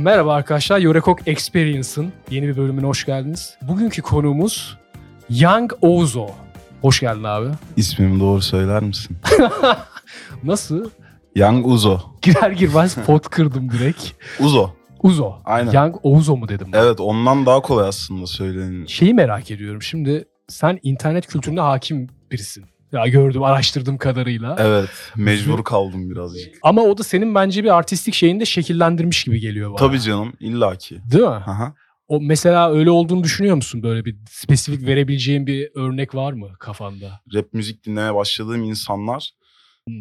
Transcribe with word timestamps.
Merhaba 0.00 0.34
arkadaşlar, 0.34 0.78
Yorekok 0.78 1.28
Experience'ın 1.28 2.12
yeni 2.30 2.48
bir 2.48 2.56
bölümüne 2.56 2.86
hoş 2.86 3.06
geldiniz. 3.06 3.54
Bugünkü 3.62 4.02
konuğumuz 4.02 4.78
Young 5.30 5.72
Ozo. 5.82 6.26
Hoş 6.82 7.00
geldin 7.00 7.24
abi. 7.24 7.48
İsmimi 7.76 8.20
doğru 8.20 8.42
söyler 8.42 8.82
misin? 8.82 9.16
Nasıl? 10.44 10.90
Young 11.36 11.66
Uzo. 11.66 11.98
Girer 12.22 12.50
girmez 12.50 12.94
pot 13.06 13.28
kırdım 13.28 13.70
direkt. 13.70 14.04
Uzo. 14.40 14.70
Uzo. 15.02 15.32
Aynen. 15.44 15.72
Young 15.72 15.96
Ozo 16.02 16.36
mu 16.36 16.48
dedim? 16.48 16.68
ben? 16.72 16.78
Evet 16.78 17.00
ondan 17.00 17.46
daha 17.46 17.60
kolay 17.62 17.88
aslında 17.88 18.26
söylenin. 18.26 18.86
Şeyi 18.86 19.14
merak 19.14 19.50
ediyorum 19.50 19.82
şimdi. 19.82 20.24
Sen 20.48 20.78
internet 20.82 21.26
kültürüne 21.26 21.60
hakim 21.60 22.08
birisin. 22.30 22.64
Ya 22.92 23.06
gördüm, 23.06 23.42
araştırdığım 23.42 23.98
kadarıyla. 23.98 24.56
Evet 24.58 24.90
mecbur 25.16 25.64
kaldım 25.64 26.10
birazcık. 26.10 26.54
Ama 26.62 26.82
o 26.82 26.98
da 26.98 27.02
senin 27.02 27.34
bence 27.34 27.64
bir 27.64 27.76
artistik 27.76 28.14
şeyini 28.14 28.40
de 28.40 28.44
şekillendirmiş 28.44 29.24
gibi 29.24 29.40
geliyor 29.40 29.70
bana. 29.70 29.76
Tabii 29.76 30.00
canım 30.00 30.32
illaki. 30.40 31.00
Değil 31.12 31.24
mi? 31.24 31.28
Aha. 31.28 31.74
O 32.08 32.20
mesela 32.20 32.72
öyle 32.72 32.90
olduğunu 32.90 33.24
düşünüyor 33.24 33.56
musun? 33.56 33.82
Böyle 33.82 34.04
bir 34.04 34.16
spesifik 34.30 34.86
verebileceğin 34.86 35.46
bir 35.46 35.70
örnek 35.74 36.14
var 36.14 36.32
mı 36.32 36.48
kafanda? 36.58 37.20
Rap 37.34 37.46
müzik 37.52 37.86
dinlemeye 37.86 38.14
başladığım 38.14 38.64
insanlar 38.64 39.30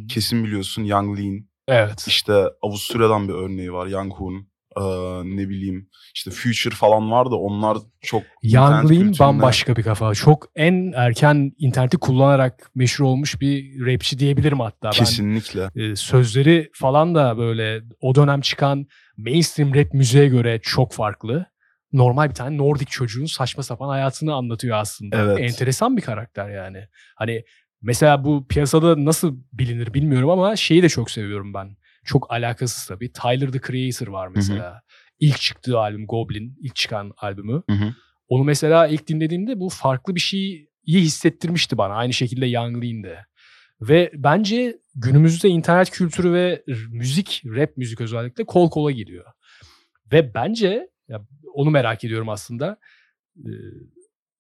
kesin 0.10 0.44
biliyorsun 0.44 0.84
Young 0.84 1.20
Lean. 1.20 1.46
Evet. 1.68 2.06
İşte 2.08 2.44
Avusturya'dan 2.62 3.28
bir 3.28 3.34
örneği 3.34 3.74
var 3.74 3.88
Young 3.88 4.14
Hoon. 4.14 4.49
Ee, 4.78 4.82
ne 5.24 5.50
bileyim 5.50 5.90
işte 6.16 6.32
Future 6.32 6.76
falan 6.76 7.12
var 7.12 7.32
da 7.32 7.36
onlar 7.36 7.78
çok 8.02 8.24
Young 8.44 8.70
internet 8.70 8.92
Lean 8.92 9.02
kültürüne- 9.02 9.20
bambaşka 9.20 9.76
bir 9.76 9.84
kafa. 9.84 10.14
Çok 10.14 10.48
en 10.56 10.92
erken 10.96 11.52
interneti 11.58 11.98
kullanarak 11.98 12.72
meşhur 12.76 13.06
olmuş 13.06 13.42
bir 13.42 13.86
rapçi 13.86 14.20
diyebilirim 14.20 14.60
hatta. 14.60 14.90
Kesinlikle. 14.90 15.70
Ben 15.76 15.82
e, 15.82 15.96
sözleri 15.96 16.70
falan 16.74 17.16
da 17.16 17.38
böyle 17.38 17.82
o 18.02 18.16
dönem 18.16 18.42
çıkan 18.42 18.88
mainstream 19.18 19.76
rap 19.76 19.94
müziğe 19.94 20.28
göre 20.28 20.60
çok 20.64 20.94
farklı. 20.94 21.46
Normal 21.94 22.30
bir 22.30 22.36
tane 22.36 22.58
Nordik 22.58 22.90
çocuğun 22.90 23.26
saçma 23.26 23.64
sapan 23.64 23.90
hayatını 23.90 24.34
anlatıyor 24.34 24.78
aslında. 24.78 25.18
Evet. 25.22 25.40
Enteresan 25.40 25.98
bir 25.98 26.02
karakter 26.02 26.50
yani. 26.50 26.88
Hani 27.16 27.44
mesela 27.82 28.24
bu 28.24 28.48
piyasada 28.48 29.06
nasıl 29.06 29.38
bilinir 29.54 29.94
bilmiyorum 29.94 30.30
ama 30.30 30.56
şeyi 30.56 30.84
de 30.84 30.90
çok 30.90 31.12
seviyorum 31.12 31.54
ben. 31.54 31.78
Çok 32.10 32.32
alakasız 32.32 32.88
tabii. 32.88 33.12
Tyler 33.12 33.52
the 33.52 33.60
Creator 33.68 34.08
var 34.08 34.28
mesela. 34.36 34.82
İlk 35.20 35.40
çıktığı 35.40 35.80
albüm 35.80 36.08
Goblin, 36.08 36.58
ilk 36.62 36.76
çıkan 36.76 37.12
albümü. 37.18 37.64
Hı 37.70 37.76
hı. 37.76 37.96
Onu 38.28 38.44
mesela 38.44 38.88
ilk 38.88 39.08
dinlediğimde 39.08 39.60
bu 39.60 39.70
farklı 39.70 40.16
bir 40.16 40.20
şeyi 40.20 40.70
hissettirmişti 40.88 41.78
bana. 41.78 41.94
Aynı 41.94 42.14
şekilde 42.14 42.46
Young 42.46 42.84
Lean'de. 42.84 43.26
Ve 43.82 44.12
bence 44.14 44.78
günümüzde 44.96 45.50
internet 45.50 45.90
kültürü 45.90 46.34
ve 46.34 46.64
müzik, 46.90 47.42
rap 47.46 47.78
müzik 47.78 48.02
özellikle 48.02 48.46
kol 48.46 48.70
kola 48.70 48.92
gidiyor. 48.92 49.26
Ve 50.12 50.34
bence 50.34 50.90
ya 51.08 51.22
onu 51.54 51.70
merak 51.70 52.04
ediyorum 52.04 52.30
aslında. 52.30 52.78
Ee, 53.38 53.50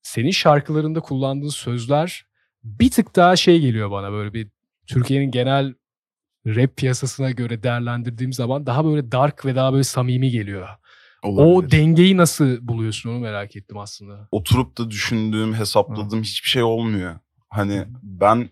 Senin 0.02 0.32
şarkılarında 0.32 1.00
kullandığın 1.00 1.50
sözler 1.50 2.26
bir 2.64 2.92
tık 2.92 3.16
daha 3.16 3.36
şey 3.36 3.60
geliyor 3.60 3.92
bana 3.92 4.12
böyle 4.12 4.34
bir 4.34 4.48
Türkiye'nin 4.88 5.32
genel 5.32 5.74
rap 6.48 6.78
piyasasına 6.78 7.32
göre 7.32 7.64
değerlendirdiğim 7.64 8.34
zaman 8.34 8.66
daha 8.66 8.86
böyle 8.86 9.12
dark 9.12 9.46
ve 9.46 9.56
daha 9.56 9.74
böyle 9.74 9.84
samimi 9.84 10.30
geliyor. 10.32 10.68
O 11.24 11.30
Olabilir. 11.30 11.72
dengeyi 11.72 12.18
nasıl 12.18 12.68
buluyorsun 12.68 13.10
onu 13.10 13.20
merak 13.20 13.56
ettim 13.56 13.78
aslında. 13.78 14.28
oturup 14.32 14.78
da 14.78 14.92
düşündüğüm, 14.92 15.54
hesapladığım 15.54 16.22
hiçbir 16.22 16.50
şey 16.50 16.64
olmuyor. 16.64 17.20
Hani 17.50 17.76
Hı. 17.76 17.88
ben 18.04 18.50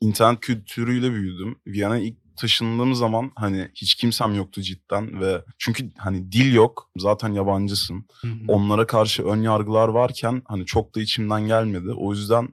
internet 0.00 0.40
kültürüyle 0.40 1.12
büyüdüm. 1.12 1.56
Viyana'ya 1.66 2.02
ilk 2.02 2.16
taşındığım 2.36 2.94
zaman 2.94 3.32
hani 3.34 3.68
hiç 3.74 3.94
kimsem 3.94 4.34
yoktu 4.34 4.62
cidden 4.62 5.20
ve 5.20 5.42
çünkü 5.58 5.90
hani 5.96 6.32
dil 6.32 6.54
yok 6.54 6.90
zaten 6.96 7.32
yabancısın. 7.32 8.06
Onlara 8.48 8.86
karşı 8.86 9.24
ön 9.24 9.42
yargılar 9.42 9.88
varken 9.88 10.42
hani 10.44 10.66
çok 10.66 10.94
da 10.94 11.00
içimden 11.00 11.46
gelmedi. 11.46 11.90
O 11.96 12.12
yüzden 12.12 12.48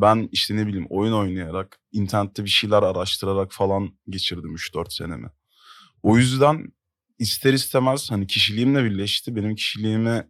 ben 0.00 0.28
işte 0.32 0.56
ne 0.56 0.66
bileyim 0.66 0.86
oyun 0.90 1.12
oynayarak, 1.12 1.80
internette 1.92 2.44
bir 2.44 2.50
şeyler 2.50 2.82
araştırarak 2.82 3.52
falan 3.52 3.98
geçirdim 4.08 4.54
3-4 4.54 4.94
senemi. 4.94 5.28
O 6.02 6.16
yüzden 6.16 6.72
ister 7.18 7.52
istemez 7.52 8.10
hani 8.10 8.26
kişiliğimle 8.26 8.84
birleşti. 8.84 9.36
Benim 9.36 9.54
kişiliğimi 9.54 10.28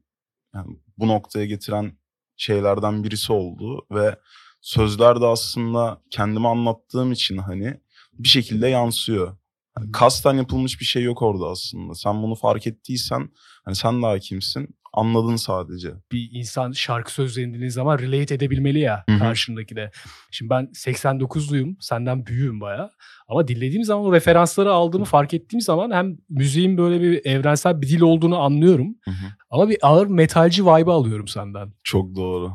yani 0.54 0.76
bu 0.98 1.08
noktaya 1.08 1.46
getiren 1.46 1.98
şeylerden 2.36 3.04
birisi 3.04 3.32
oldu 3.32 3.86
ve 3.90 4.18
sözler 4.60 5.20
de 5.20 5.26
aslında 5.26 6.02
kendime 6.10 6.48
anlattığım 6.48 7.12
için 7.12 7.36
hani 7.38 7.80
bir 8.12 8.28
şekilde 8.28 8.68
yansıyor. 8.68 9.36
Hani 9.74 9.92
kasten 9.92 10.34
yapılmış 10.34 10.80
bir 10.80 10.84
şey 10.84 11.02
yok 11.02 11.22
orada 11.22 11.46
aslında. 11.46 11.94
Sen 11.94 12.22
bunu 12.22 12.34
fark 12.34 12.66
ettiysen 12.66 13.30
hani 13.64 13.76
sen 13.76 14.02
de 14.02 14.06
hakimsin. 14.06 14.77
Anladın 14.92 15.36
sadece. 15.36 15.88
bir 16.12 16.28
insan 16.32 16.72
şarkı 16.72 17.12
sözlerini 17.12 17.50
dinlediği 17.52 17.70
zaman 17.70 17.98
relate 17.98 18.34
edebilmeli 18.34 18.78
ya 18.78 19.04
Hı 19.08 19.14
hı. 19.14 19.18
karşındaki 19.18 19.76
de. 19.76 19.90
Şimdi 20.30 20.50
ben 20.50 20.64
89'luyum. 20.74 21.76
Senden 21.80 22.26
büyüğüm 22.26 22.60
baya. 22.60 22.90
Ama 23.28 23.48
dinlediğim 23.48 23.84
zaman 23.84 24.04
o 24.06 24.12
referansları 24.12 24.72
aldığımı 24.72 25.04
fark 25.04 25.34
ettiğim 25.34 25.60
zaman 25.60 25.90
hem 25.90 26.16
müziğin 26.28 26.78
böyle 26.78 27.00
bir 27.02 27.26
evrensel 27.26 27.82
bir 27.82 27.88
dil 27.88 28.00
olduğunu 28.00 28.38
anlıyorum. 28.38 28.94
Hı 29.04 29.10
hı. 29.10 29.26
Ama 29.50 29.68
bir 29.68 29.78
ağır 29.82 30.06
metalci 30.06 30.64
vibe 30.66 30.90
alıyorum 30.90 31.28
senden. 31.28 31.72
Çok 31.84 32.16
doğru. 32.16 32.52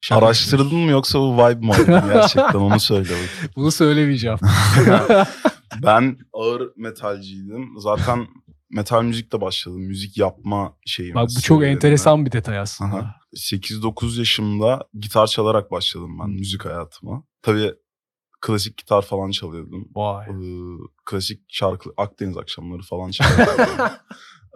Şarkı- 0.00 0.24
Araştırdın 0.26 0.78
mı 0.78 0.90
yoksa 0.90 1.18
bu 1.18 1.36
vibe 1.36 1.66
mi 1.66 1.72
aldın 1.72 2.08
gerçekten 2.12 2.58
onu 2.58 2.80
söyle 2.80 3.04
bakayım. 3.04 3.28
Bunu 3.56 3.70
söylemeyeceğim. 3.70 4.38
Ben 5.82 6.18
ağır 6.32 6.62
metalciydim. 6.76 7.68
Zaten 7.78 8.26
metal 8.72 9.02
müzikle 9.02 9.40
başladım. 9.40 9.80
Müzik 9.80 10.18
yapma 10.18 10.76
şeyim. 10.86 11.14
Bak 11.14 11.28
bu 11.36 11.40
çok 11.40 11.64
enteresan 11.64 12.26
bir 12.26 12.32
detay 12.32 12.58
aslında. 12.58 12.96
Aha. 12.96 13.14
8-9 13.34 14.18
yaşımda 14.18 14.88
gitar 14.94 15.26
çalarak 15.26 15.70
başladım 15.70 16.18
ben 16.20 16.30
müzik 16.30 16.64
hayatıma. 16.64 17.24
Tabii 17.42 17.72
klasik 18.40 18.76
gitar 18.76 19.02
falan 19.02 19.30
çalıyordum. 19.30 19.88
Vay. 19.94 20.26
Ee, 20.26 20.32
klasik 21.04 21.40
şarkı 21.48 21.90
Akdeniz 21.96 22.36
akşamları 22.36 22.82
falan 22.82 23.10
çalıyordum. 23.10 23.64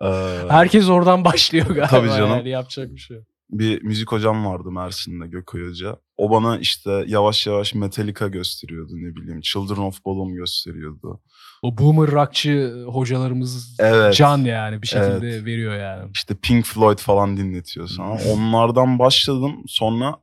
Ee, 0.03 0.43
Herkes 0.49 0.89
oradan 0.89 1.25
başlıyor 1.25 1.67
galiba. 1.67 1.87
Tabii 1.87 2.09
canım. 2.09 2.31
Yani 2.31 2.49
yapacak 2.49 2.95
bir 2.95 3.01
şey. 3.01 3.17
Bir 3.51 3.83
müzik 3.83 4.13
hocam 4.13 4.47
vardı 4.47 4.71
Mersin'de 4.71 5.27
Gökay 5.27 5.63
Hoca. 5.69 5.97
O 6.17 6.31
bana 6.31 6.59
işte 6.59 7.05
yavaş 7.07 7.47
yavaş 7.47 7.75
Metallica 7.75 8.29
gösteriyordu 8.29 8.93
ne 8.95 9.17
bileyim. 9.17 9.41
Children 9.41 9.83
of 9.83 10.05
Bodom 10.05 10.35
gösteriyordu. 10.35 11.21
O 11.63 11.79
boomer 11.79 12.11
rockçı 12.13 12.85
hocalarımız 12.87 13.77
Evet. 13.81 14.15
can 14.15 14.39
yani 14.39 14.83
bir 14.83 14.87
şekilde 14.87 15.45
veriyor 15.45 15.77
yani. 15.77 16.11
İşte 16.15 16.35
Pink 16.43 16.65
Floyd 16.65 16.99
falan 16.99 17.37
dinletiyor 17.37 17.89
sana. 17.89 18.13
Onlardan 18.33 18.99
başladım. 18.99 19.65
Sonra 19.67 20.15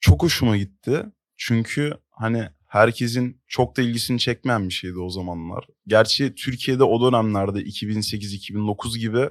çok 0.00 0.22
hoşuma 0.22 0.56
gitti. 0.56 1.04
Çünkü 1.36 1.92
hani 2.10 2.48
herkesin 2.66 3.40
çok 3.46 3.76
da 3.76 3.82
ilgisini 3.82 4.18
çekmeyen 4.18 4.68
bir 4.68 4.74
şeydi 4.74 4.98
o 4.98 5.10
zamanlar. 5.10 5.64
Gerçi 5.86 6.34
Türkiye'de 6.34 6.84
o 6.84 7.12
dönemlerde 7.12 7.58
2008-2009 7.60 8.98
gibi 8.98 9.28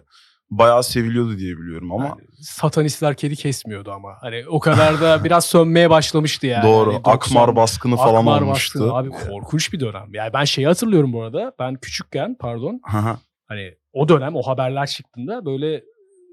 bayağı 0.51 0.83
seviliyordu 0.83 1.37
diye 1.37 1.57
biliyorum 1.57 1.91
ama 1.91 2.05
Yani 2.05 2.21
satanistler 2.41 3.15
kedi 3.15 3.35
kesmiyordu 3.35 3.91
ama. 3.91 4.09
Hani 4.21 4.43
o 4.47 4.59
kadar 4.59 5.01
da 5.01 5.23
biraz 5.23 5.45
sönmeye 5.45 5.89
başlamıştı 5.89 6.47
yani. 6.47 6.63
doğru 6.63 6.93
Hani 6.93 7.05
90 7.05 7.11
Akmar 7.11 7.55
baskını 7.55 7.95
falan 7.95 8.19
Akmar 8.19 8.41
olmuştu. 8.41 8.79
baskını. 8.79 8.93
Abi 8.97 9.09
korkunç 9.09 9.73
bir 9.73 9.79
dönem. 9.79 10.13
Yani 10.13 10.33
ben 10.33 10.43
şeyi 10.43 10.67
hatırlıyorum 10.67 11.13
bu 11.13 11.23
arada. 11.23 11.53
Ben 11.59 11.75
küçükken 11.75 12.35
pardon 12.39 12.81
hani 13.47 13.73
o 13.93 14.09
dönem 14.09 14.35
o 14.35 14.41
haberler 14.41 14.87
çıktığında 14.87 15.45
böyle 15.45 15.83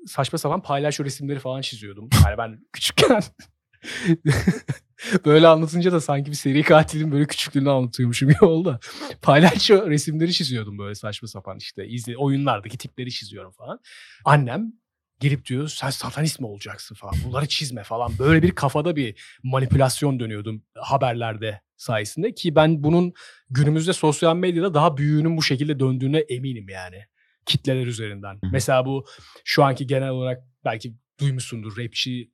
saçma 0.07 0.39
sapan 0.39 0.63
paylaşo 0.63 1.05
resimleri 1.05 1.39
falan 1.39 1.61
çiziyordum. 1.61 2.09
Yani 2.27 2.39
ben 2.39 2.59
küçükken 2.73 3.21
böyle 5.25 5.49
anlatınca 5.49 5.93
da 5.93 6.01
sanki 6.01 6.31
bir 6.31 6.37
seri 6.37 6.63
katilin 6.63 7.13
böyle 7.13 7.27
küçüklüğünü 7.27 7.71
anlatıyormuşum 7.71 8.29
gibi 8.29 8.45
oldu. 8.45 8.81
Paylaşo 9.23 9.91
resimleri 9.91 10.33
çiziyordum 10.33 10.79
böyle 10.79 10.95
saçma 10.95 11.29
sapan 11.29 11.59
işte 11.59 11.89
izle, 11.89 12.17
oyunlardaki 12.17 12.79
tipleri 12.79 13.11
çiziyorum 13.11 13.53
falan. 13.53 13.81
Annem 14.25 14.73
gelip 15.21 15.47
diyor 15.47 15.69
sen 15.69 15.91
satanist 15.91 16.41
mi 16.41 16.47
olacaksın 16.47 16.95
falan 16.95 17.15
bunları 17.25 17.49
çizme 17.49 17.83
falan. 17.83 18.19
Böyle 18.19 18.43
bir 18.43 18.51
kafada 18.51 18.97
bir 18.97 19.39
manipülasyon 19.43 20.21
dönüyordum 20.21 20.63
haberlerde 20.75 21.61
sayesinde 21.77 22.35
ki 22.35 22.55
ben 22.55 22.85
bunun 22.85 23.13
günümüzde 23.51 23.93
sosyal 23.93 24.37
medyada 24.37 24.75
daha 24.75 24.97
büyüğünün 24.97 25.37
bu 25.37 25.43
şekilde 25.43 25.81
döndüğüne 25.81 26.19
eminim 26.19 26.69
yani 26.69 27.05
kitleler 27.47 27.87
üzerinden. 27.87 28.39
Mesela 28.53 28.87
bu 28.87 29.07
şu 29.45 29.65
anki 29.65 29.87
genel 29.87 30.09
olarak 30.09 30.43
belki 30.65 30.95
duymuşsundur 31.21 31.77
rapçi 31.77 32.31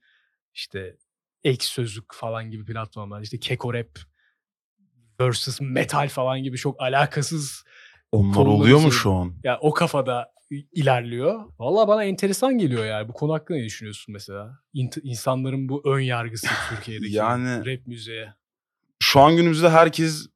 işte 0.55 0.97
ek 1.45 1.65
sözlük 1.65 2.15
falan 2.15 2.51
gibi 2.51 2.65
platformlar 2.65 3.21
işte 3.23 3.39
keko 3.41 3.75
rap 3.75 3.99
versus 5.21 5.61
metal 5.61 6.09
falan 6.09 6.43
gibi 6.43 6.57
çok 6.57 6.83
alakasız 6.83 7.65
onlar 8.13 8.37
oluyor 8.47 8.77
mu 8.79 8.83
söyle- 8.83 8.95
şu 8.95 9.13
an? 9.13 9.35
ya 9.45 9.59
o 9.61 9.73
kafada 9.75 10.33
ilerliyor. 10.73 11.41
Vallahi 11.59 11.89
bana 11.89 12.05
enteresan 12.05 12.59
geliyor 12.59 12.87
yani. 12.87 13.09
Bu 13.09 13.13
konu 13.13 13.33
hakkında 13.33 13.59
ne 13.59 13.65
düşünüyorsun 13.65 14.13
mesela? 14.13 14.59
İnt- 14.75 15.01
insanların 15.03 15.69
bu 15.69 15.83
ön 15.85 16.01
yargısı 16.01 16.47
Türkiye'deki 16.71 17.13
Yani- 17.15 17.67
rap 17.67 17.87
müziğe. 17.87 18.35
Şu 19.03 19.21
an 19.21 19.37
günümüzde 19.37 19.69
herkes 19.71 20.27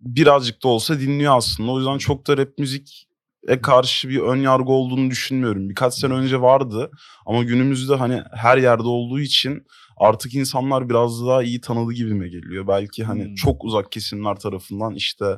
birazcık 0.00 0.62
da 0.62 0.68
olsa 0.68 1.00
dinliyor 1.00 1.36
aslında. 1.36 1.72
O 1.72 1.78
yüzden 1.78 1.98
çok 1.98 2.26
da 2.26 2.36
rap 2.36 2.58
müzik 2.58 3.08
e 3.48 3.60
karşı 3.60 4.08
bir 4.08 4.18
ön 4.20 4.36
yargı 4.36 4.72
olduğunu 4.72 5.10
düşünmüyorum. 5.10 5.68
Birkaç 5.68 5.94
sene 5.94 6.12
önce 6.14 6.40
vardı 6.40 6.90
ama 7.26 7.42
günümüzde 7.44 7.94
hani 7.94 8.22
her 8.34 8.58
yerde 8.58 8.82
olduğu 8.82 9.20
için 9.20 9.66
artık 9.96 10.34
insanlar 10.34 10.88
biraz 10.88 11.26
daha 11.26 11.42
iyi 11.42 11.60
tanıdı 11.60 11.92
gibime 11.92 12.28
geliyor. 12.28 12.68
Belki 12.68 13.04
hani 13.04 13.24
Hmm. 13.24 13.34
çok 13.34 13.64
uzak 13.64 13.92
kesimler 13.92 14.36
tarafından 14.36 14.94
işte 14.94 15.36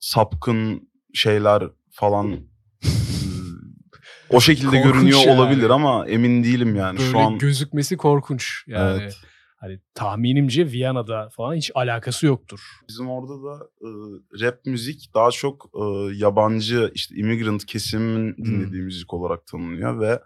sapkın 0.00 0.88
şeyler 1.14 1.62
falan 1.90 2.36
o 4.30 4.40
şekilde 4.40 4.66
Korkunç 4.82 4.84
görünüyor 4.94 5.20
yani. 5.26 5.40
olabilir 5.40 5.70
ama 5.70 6.06
emin 6.08 6.44
değilim 6.44 6.76
yani. 6.76 6.98
Böyle 6.98 7.10
Şu 7.10 7.18
an 7.18 7.38
gözükmesi 7.38 7.96
korkunç. 7.96 8.64
Yani 8.66 9.00
Evet. 9.02 9.16
hani 9.56 9.80
tahminimce 9.94 10.66
Viyana'da 10.72 11.28
falan 11.36 11.54
hiç 11.54 11.70
alakası 11.74 12.26
yoktur. 12.26 12.60
Bizim 12.88 13.10
orada 13.10 13.32
da 13.42 13.64
e, 13.80 13.88
rap 14.46 14.66
müzik 14.66 15.10
daha 15.14 15.30
çok 15.30 15.70
e, 15.74 15.82
yabancı 16.16 16.90
işte 16.94 17.14
immigrant 17.16 17.66
kesimin 17.66 18.36
dinlediği 18.36 18.82
müzik 18.82 19.14
olarak 19.14 19.46
tanınıyor 19.46 20.00
ve 20.00 20.22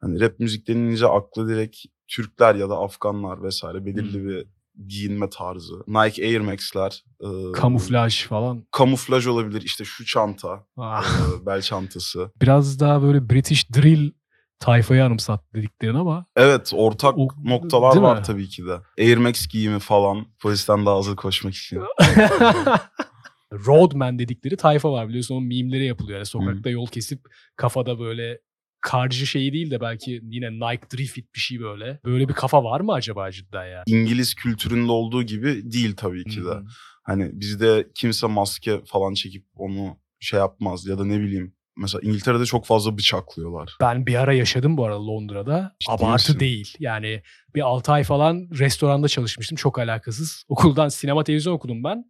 hani 0.00 0.20
rap 0.20 0.38
müzik 0.40 0.68
denilince 0.68 1.06
akla 1.06 1.48
direkt 1.48 1.76
Türkler 2.08 2.54
ya 2.54 2.68
da 2.70 2.76
Afganlar 2.78 3.42
vesaire 3.42 3.86
belirli 3.86 4.18
Hmm. 4.18 4.28
bir 4.28 4.46
giyinme 4.88 5.30
tarzı. 5.30 5.74
Nike 5.86 6.24
Air 6.26 6.40
Max'ler. 6.40 7.04
e, 7.20 7.52
Kamuflaj 7.52 8.24
falan. 8.26 8.66
Kamuflaj 8.70 9.26
olabilir 9.26 9.62
işte 9.62 9.84
şu 9.84 10.04
çanta, 10.06 10.66
Ah, 10.76 11.04
e, 11.42 11.46
bel 11.46 11.62
çantası. 11.62 12.30
biraz 12.40 12.80
daha 12.80 13.02
böyle 13.02 13.30
British 13.30 13.70
drill 13.70 14.10
tayfayı 14.58 15.04
anımsat 15.04 15.54
dediklerin 15.54 15.94
ama 15.94 16.26
Evet 16.36 16.72
ortak 16.74 17.18
O- 17.18 17.28
noktalar 17.44 17.96
var 17.96 18.16
mi? 18.16 18.22
tabii 18.22 18.48
ki 18.48 18.62
de. 18.66 18.80
Air 19.02 19.16
Max 19.16 19.48
giyimi 19.48 19.78
falan 19.78 20.26
polisten 20.40 20.86
daha 20.86 20.98
hızlı 20.98 21.16
koşmak 21.16 21.54
için. 21.54 21.80
Roadman 23.52 24.18
dedikleri 24.18 24.56
tayfa 24.56 24.92
var 24.92 25.08
biliyorsun 25.08 25.34
onun 25.34 25.46
mimleri 25.46 25.84
yapılıyor. 25.86 26.18
Yani 26.18 26.26
sokakta 26.26 26.70
yol 26.70 26.86
kesip 26.86 27.20
kafada 27.56 27.98
böyle 27.98 28.40
karcı 28.84 29.26
şeyi 29.26 29.52
değil 29.52 29.70
de 29.70 29.80
belki 29.80 30.20
yine 30.30 30.50
Nike 30.50 30.96
Drift 30.96 31.16
bir 31.34 31.40
şey 31.40 31.60
böyle. 31.60 32.00
Böyle 32.04 32.28
bir 32.28 32.34
kafa 32.34 32.64
var 32.64 32.80
mı 32.80 32.92
acaba 32.92 33.30
cidden 33.30 33.66
ya? 33.66 33.82
İngiliz 33.86 34.34
kültüründe 34.34 34.92
olduğu 34.92 35.22
gibi 35.22 35.72
değil 35.72 35.96
tabii 35.96 36.24
ki 36.24 36.44
de. 36.44 36.54
Hmm. 36.54 36.66
Hani 37.02 37.30
bizde 37.32 37.88
kimse 37.94 38.26
maske 38.26 38.80
falan 38.86 39.14
çekip 39.14 39.44
onu 39.56 39.98
şey 40.20 40.38
yapmaz 40.38 40.86
ya 40.86 40.98
da 40.98 41.04
ne 41.04 41.20
bileyim. 41.20 41.54
Mesela 41.76 42.00
İngiltere'de 42.04 42.44
çok 42.44 42.66
fazla 42.66 42.98
bıçaklıyorlar. 42.98 43.76
Ben 43.80 44.06
bir 44.06 44.14
ara 44.14 44.32
yaşadım 44.32 44.76
bu 44.76 44.84
arada 44.84 45.06
Londra'da. 45.06 45.76
Ciddi 45.80 45.92
Abartı 45.92 46.32
misin? 46.32 46.40
değil. 46.40 46.74
Yani 46.78 47.22
bir 47.54 47.60
6 47.60 47.92
ay 47.92 48.04
falan 48.04 48.48
restoranda 48.58 49.08
çalışmıştım. 49.08 49.56
Çok 49.56 49.78
alakasız. 49.78 50.44
Okuldan 50.48 50.88
sinema 50.88 51.24
televizyon 51.24 51.54
okudum 51.54 51.84
ben. 51.84 52.04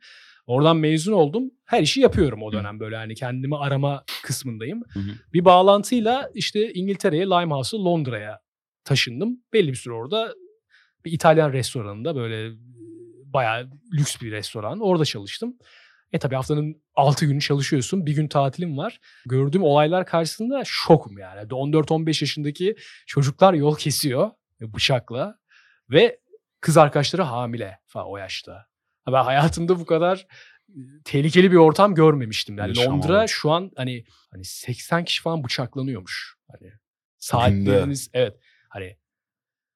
Oradan 0.46 0.76
mezun 0.76 1.12
oldum. 1.12 1.50
Her 1.64 1.82
işi 1.82 2.00
yapıyorum 2.00 2.42
o 2.42 2.52
dönem 2.52 2.80
böyle 2.80 2.96
hani 2.96 3.14
kendimi 3.14 3.56
arama 3.56 4.04
kısmındayım. 4.22 4.82
Hı 4.92 5.00
hı. 5.00 5.10
Bir 5.32 5.44
bağlantıyla 5.44 6.30
işte 6.34 6.72
İngiltere'ye 6.72 7.26
Limehouse'u 7.26 7.84
Londra'ya 7.84 8.40
taşındım. 8.84 9.42
Belli 9.52 9.68
bir 9.68 9.76
süre 9.76 9.94
orada 9.94 10.34
bir 11.04 11.12
İtalyan 11.12 11.52
restoranında 11.52 12.16
böyle 12.16 12.56
bayağı 13.24 13.70
lüks 13.92 14.20
bir 14.22 14.32
restoran. 14.32 14.80
Orada 14.80 15.04
çalıştım. 15.04 15.56
E 16.12 16.18
tabii 16.18 16.34
haftanın 16.34 16.82
6 16.94 17.26
günü 17.26 17.40
çalışıyorsun. 17.40 18.06
Bir 18.06 18.12
gün 18.12 18.28
tatilim 18.28 18.78
var. 18.78 19.00
Gördüğüm 19.26 19.62
olaylar 19.62 20.06
karşısında 20.06 20.62
şokum 20.64 21.18
yani. 21.18 21.40
14-15 21.40 22.06
yaşındaki 22.06 22.76
çocuklar 23.06 23.54
yol 23.54 23.76
kesiyor 23.76 24.30
bıçakla 24.60 25.38
ve 25.90 26.20
kız 26.60 26.76
arkadaşları 26.76 27.22
hamile 27.22 27.78
falan 27.86 28.06
o 28.08 28.16
yaşta. 28.16 28.66
Ben 29.06 29.24
hayatımda 29.24 29.80
bu 29.80 29.86
kadar 29.86 30.26
tehlikeli 31.04 31.52
bir 31.52 31.56
ortam 31.56 31.94
görmemiştim. 31.94 32.58
Yani. 32.58 32.76
Londra 32.76 33.26
şu 33.26 33.50
an 33.50 33.70
hani 33.76 34.04
hani 34.30 34.44
80 34.44 35.04
kişi 35.04 35.22
falan 35.22 35.44
bıçaklanıyormuş. 35.44 36.36
Hani 36.52 36.72
saatleriniz 37.18 38.10
evet 38.12 38.36
hani 38.68 38.96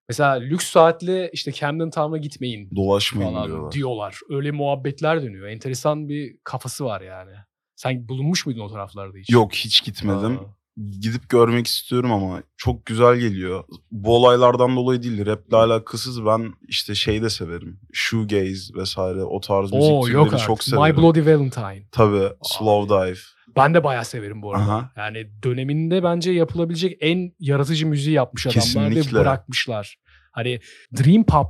mesela 0.09 0.35
lüks 0.35 0.67
saatle 0.67 1.31
işte 1.33 1.53
Camden 1.53 1.91
Town'a 1.91 2.17
gitmeyin 2.19 2.71
Dolaşmayın 2.77 3.31
falan 3.31 3.47
diyorlar. 3.49 3.73
diyorlar. 3.73 4.19
Öyle 4.31 4.51
muhabbetler 4.51 5.23
dönüyor. 5.23 5.49
Enteresan 5.49 6.09
bir 6.09 6.37
kafası 6.45 6.85
var 6.85 7.01
yani. 7.01 7.33
Sen 7.77 8.09
bulunmuş 8.09 8.47
muydun 8.47 8.61
o 8.61 8.69
taraflarda 8.73 9.19
hiç? 9.19 9.31
Yok 9.31 9.53
hiç 9.55 9.85
gitmedim. 9.85 10.39
Aa. 10.39 10.58
Gidip 11.01 11.29
görmek 11.29 11.67
istiyorum 11.67 12.13
ama 12.13 12.43
çok 12.57 12.87
güzel 12.87 13.17
geliyor. 13.17 13.65
Bu 13.91 14.17
olaylardan 14.17 14.77
dolayı 14.77 15.03
değil. 15.03 15.27
Rap'le 15.27 15.53
alakasız 15.53 16.27
ben 16.27 16.53
işte 16.69 16.95
şey 16.95 17.23
de 17.23 17.31
severim. 17.31 17.81
Shoegaze 17.93 18.75
vesaire 18.75 19.23
o 19.23 19.41
tarz 19.41 19.73
müzik 19.73 19.93
Oo 19.93 20.01
türleri 20.03 20.17
yok 20.17 20.33
artık. 20.33 20.47
çok 20.47 20.59
My 20.59 20.63
severim. 20.65 20.97
Bloody 20.97 21.21
Valentine. 21.21 21.83
Tabii 21.93 22.29
Slow 22.43 22.95
Dive. 23.07 23.19
Ben 23.57 23.75
de 23.75 23.85
bayağı 23.85 24.05
severim 24.05 24.43
bu 24.43 24.55
arada. 24.55 24.63
Aha. 24.65 24.93
Yani 24.97 25.27
döneminde 25.43 26.03
bence 26.03 26.31
yapılabilecek 26.33 26.97
en 27.01 27.33
yaratıcı 27.39 27.87
müziği 27.87 28.17
yapmış 28.17 28.47
adamlar 28.47 28.91
ve 28.91 28.95
Kesinlikle. 28.95 29.21
bırakmışlar. 29.21 29.97
Hani 30.33 30.61
Dream 30.97 31.25
Pop 31.25 31.47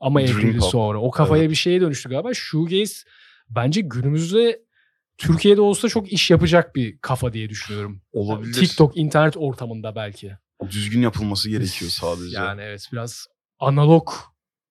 ama 0.00 0.22
evrildi 0.22 0.60
sonra. 0.60 0.98
O 0.98 1.10
kafaya 1.10 1.40
Evet. 1.42 1.50
bir 1.50 1.56
şeye 1.56 1.80
dönüştü 1.80 2.08
galiba. 2.08 2.34
Shoegaze 2.34 2.94
bence 3.50 3.80
günümüzde 3.80 4.60
Türkiye'de 5.18 5.60
olsa 5.60 5.88
çok 5.88 6.12
iş 6.12 6.30
yapacak 6.30 6.74
bir 6.76 6.98
kafa 6.98 7.32
diye 7.32 7.48
düşünüyorum. 7.48 8.02
Olabilir. 8.12 8.52
TikTok, 8.52 8.96
internet 8.96 9.36
ortamında 9.36 9.96
belki. 9.96 10.32
Düzgün 10.70 11.02
yapılması 11.02 11.50
gerekiyor 11.50 11.90
sadece. 11.94 12.36
Yani 12.36 12.60
evet 12.62 12.88
biraz 12.92 13.26
analog 13.58 14.08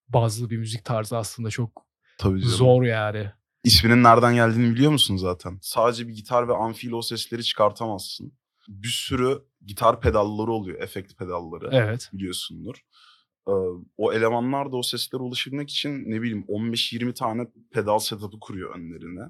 bazlı 0.10 0.50
bir 0.50 0.58
müzik 0.58 0.86
tarzı 0.86 1.18
aslında 1.18 1.50
çok 1.50 1.86
Tabii 2.18 2.42
canım. 2.42 2.56
zor 2.56 2.84
yani. 2.84 3.32
İsminin 3.64 4.04
nereden 4.04 4.36
geldiğini 4.36 4.74
biliyor 4.76 4.92
musun 4.92 5.18
zaten? 5.18 5.60
Sadece 5.62 6.08
bir 6.08 6.14
gitar 6.14 6.48
ve 6.48 6.54
amfiyle 6.54 6.96
o 6.96 7.02
sesleri 7.02 7.44
çıkartamazsın. 7.44 8.34
Bir 8.68 8.88
sürü 8.88 9.42
gitar 9.66 10.02
pedalları 10.02 10.52
oluyor, 10.52 10.82
efekt 10.82 11.18
pedalları. 11.18 11.70
Evet. 11.72 12.10
biliyorsundur. 12.14 12.76
Ee, 13.48 13.52
o 13.98 14.14
elemanlar 14.14 14.72
da 14.72 14.78
o 14.78 14.84
seslere 14.84 15.22
ulaşabilmek 15.24 15.70
için 15.70 16.12
ne 16.12 16.22
bileyim 16.22 16.46
15-20 16.48 17.14
tane 17.14 17.48
pedal 17.72 18.00
setup'ı 18.00 18.40
kuruyor 18.40 18.76
önlerine. 18.76 19.22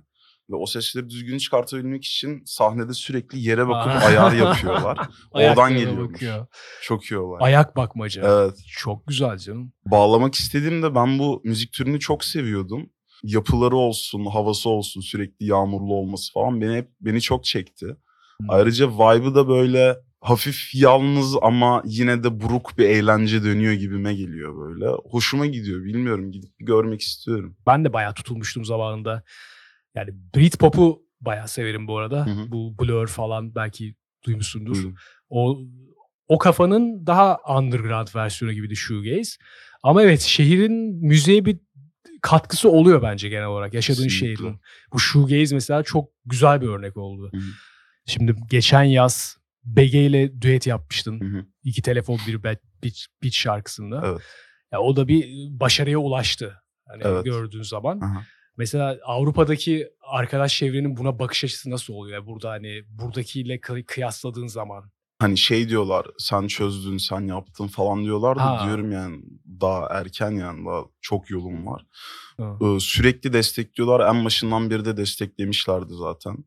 Ve 0.51 0.55
o 0.55 0.65
sesleri 0.65 1.09
düzgün 1.09 1.37
çıkartabilmek 1.37 2.05
için 2.05 2.43
sahnede 2.45 2.93
sürekli 2.93 3.39
yere 3.39 3.67
bakıp 3.67 3.91
Aa. 3.91 4.05
ayar 4.05 4.31
yapıyorlar. 4.31 4.97
Oradan 5.31 5.73
geliyormuş. 5.73 6.13
bakıyor. 6.13 6.47
Çok 6.81 7.03
iyi 7.05 7.17
olay. 7.17 7.39
Ayak 7.41 7.75
bakmaca. 7.75 8.21
Evet. 8.25 8.57
Çok 8.67 9.07
güzel 9.07 9.37
canım. 9.37 9.73
Bağlamak 9.85 10.35
istediğimde 10.35 10.95
ben 10.95 11.19
bu 11.19 11.41
müzik 11.43 11.73
türünü 11.73 11.99
çok 11.99 12.23
seviyordum. 12.23 12.89
Yapıları 13.23 13.75
olsun, 13.75 14.25
havası 14.25 14.69
olsun, 14.69 15.01
sürekli 15.01 15.45
yağmurlu 15.45 15.93
olması 15.93 16.33
falan 16.33 16.61
beni 16.61 16.75
hep 16.75 16.89
beni 17.01 17.21
çok 17.21 17.43
çekti. 17.43 17.85
Hmm. 17.85 18.49
Ayrıca 18.49 18.89
vibe'ı 18.89 19.35
da 19.35 19.47
böyle 19.47 19.97
hafif 20.21 20.75
yalnız 20.75 21.35
ama 21.41 21.83
yine 21.85 22.23
de 22.23 22.41
buruk 22.41 22.77
bir 22.77 22.89
eğlence 22.89 23.43
dönüyor 23.43 23.73
gibime 23.73 24.13
geliyor 24.13 24.57
böyle. 24.57 24.85
Hoşuma 25.11 25.45
gidiyor 25.45 25.83
bilmiyorum 25.83 26.31
gidip 26.31 26.51
görmek 26.59 27.01
istiyorum. 27.01 27.57
Ben 27.67 27.85
de 27.85 27.93
bayağı 27.93 28.13
tutulmuştum 28.13 28.65
zamanında. 28.65 29.23
Yani 29.95 30.09
Britpop'u 30.35 31.03
bayağı 31.21 31.47
severim 31.47 31.87
bu 31.87 31.97
arada. 31.97 32.25
Hı 32.25 32.29
hı. 32.29 32.51
Bu 32.51 32.77
Blur 32.79 33.07
falan 33.07 33.55
belki 33.55 33.95
duymuşsundur. 34.25 34.75
Duydum. 34.75 34.95
O 35.29 35.59
o 36.27 36.37
kafanın 36.37 37.05
daha 37.07 37.37
underground 37.59 38.07
versiyonu 38.15 38.53
gibiydi 38.53 38.75
Shoegaze. 38.75 39.31
Ama 39.83 40.03
evet 40.03 40.21
şehrin 40.21 41.05
müziğe 41.07 41.45
bir 41.45 41.57
katkısı 42.21 42.69
oluyor 42.69 43.01
bence 43.01 43.29
genel 43.29 43.45
olarak 43.45 43.73
yaşadığın 43.73 44.03
Kesinlikle. 44.03 44.35
şehrin. 44.35 44.59
Bu 44.93 44.99
Shoegaze 44.99 45.55
mesela 45.55 45.83
çok 45.83 46.09
güzel 46.25 46.61
bir 46.61 46.67
örnek 46.67 46.97
oldu. 46.97 47.29
Hı 47.33 47.37
hı. 47.37 47.41
Şimdi 48.05 48.35
geçen 48.49 48.83
yaz 48.83 49.37
BG 49.63 49.93
ile 49.95 50.41
düet 50.41 50.67
yapmıştın. 50.67 51.19
Hı 51.19 51.37
hı. 51.37 51.45
İki 51.63 51.81
telefon 51.81 52.19
bir 52.27 52.43
beat, 52.43 52.59
beat, 53.23 53.33
şarkısında. 53.33 54.01
Evet. 54.05 54.21
Ya 54.71 54.79
o 54.81 54.95
da 54.95 55.07
bir 55.07 55.27
başarıya 55.59 55.97
ulaştı. 55.97 56.61
Hani 56.87 57.01
Evet. 57.05 57.25
gördüğün 57.25 57.61
zaman. 57.63 57.99
Aha. 57.99 58.23
Mesela 58.57 58.97
Avrupa'daki 59.05 59.89
arkadaş 60.01 60.57
çevrenin 60.57 60.97
buna 60.97 61.19
bakış 61.19 61.43
açısı 61.43 61.69
nasıl 61.69 61.93
oluyor? 61.93 62.17
Yani 62.17 62.27
burada 62.27 62.49
hani 62.49 62.83
buradakiyle 62.89 63.55
kı- 63.55 63.85
kıyasladığın 63.85 64.47
zaman. 64.47 64.91
Hani 65.19 65.37
şey 65.37 65.69
diyorlar 65.69 66.07
sen 66.17 66.47
çözdün 66.47 66.97
sen 66.97 67.21
yaptın 67.21 67.67
falan 67.67 68.03
diyorlar 68.03 68.35
da 68.35 68.45
Ha. 68.45 68.65
diyorum 68.65 68.91
yani 68.91 69.21
daha 69.61 69.87
erken 69.87 70.31
yani 70.31 70.65
daha 70.65 70.81
çok 71.01 71.29
yolum 71.29 71.65
var. 71.67 71.85
Ha. 72.37 72.57
Ee, 72.61 72.79
sürekli 72.79 73.33
destekliyorlar 73.33 74.15
en 74.15 74.25
başından 74.25 74.69
beri 74.69 74.85
de 74.85 74.97
desteklemişlerdi 74.97 75.93
zaten. 75.93 76.37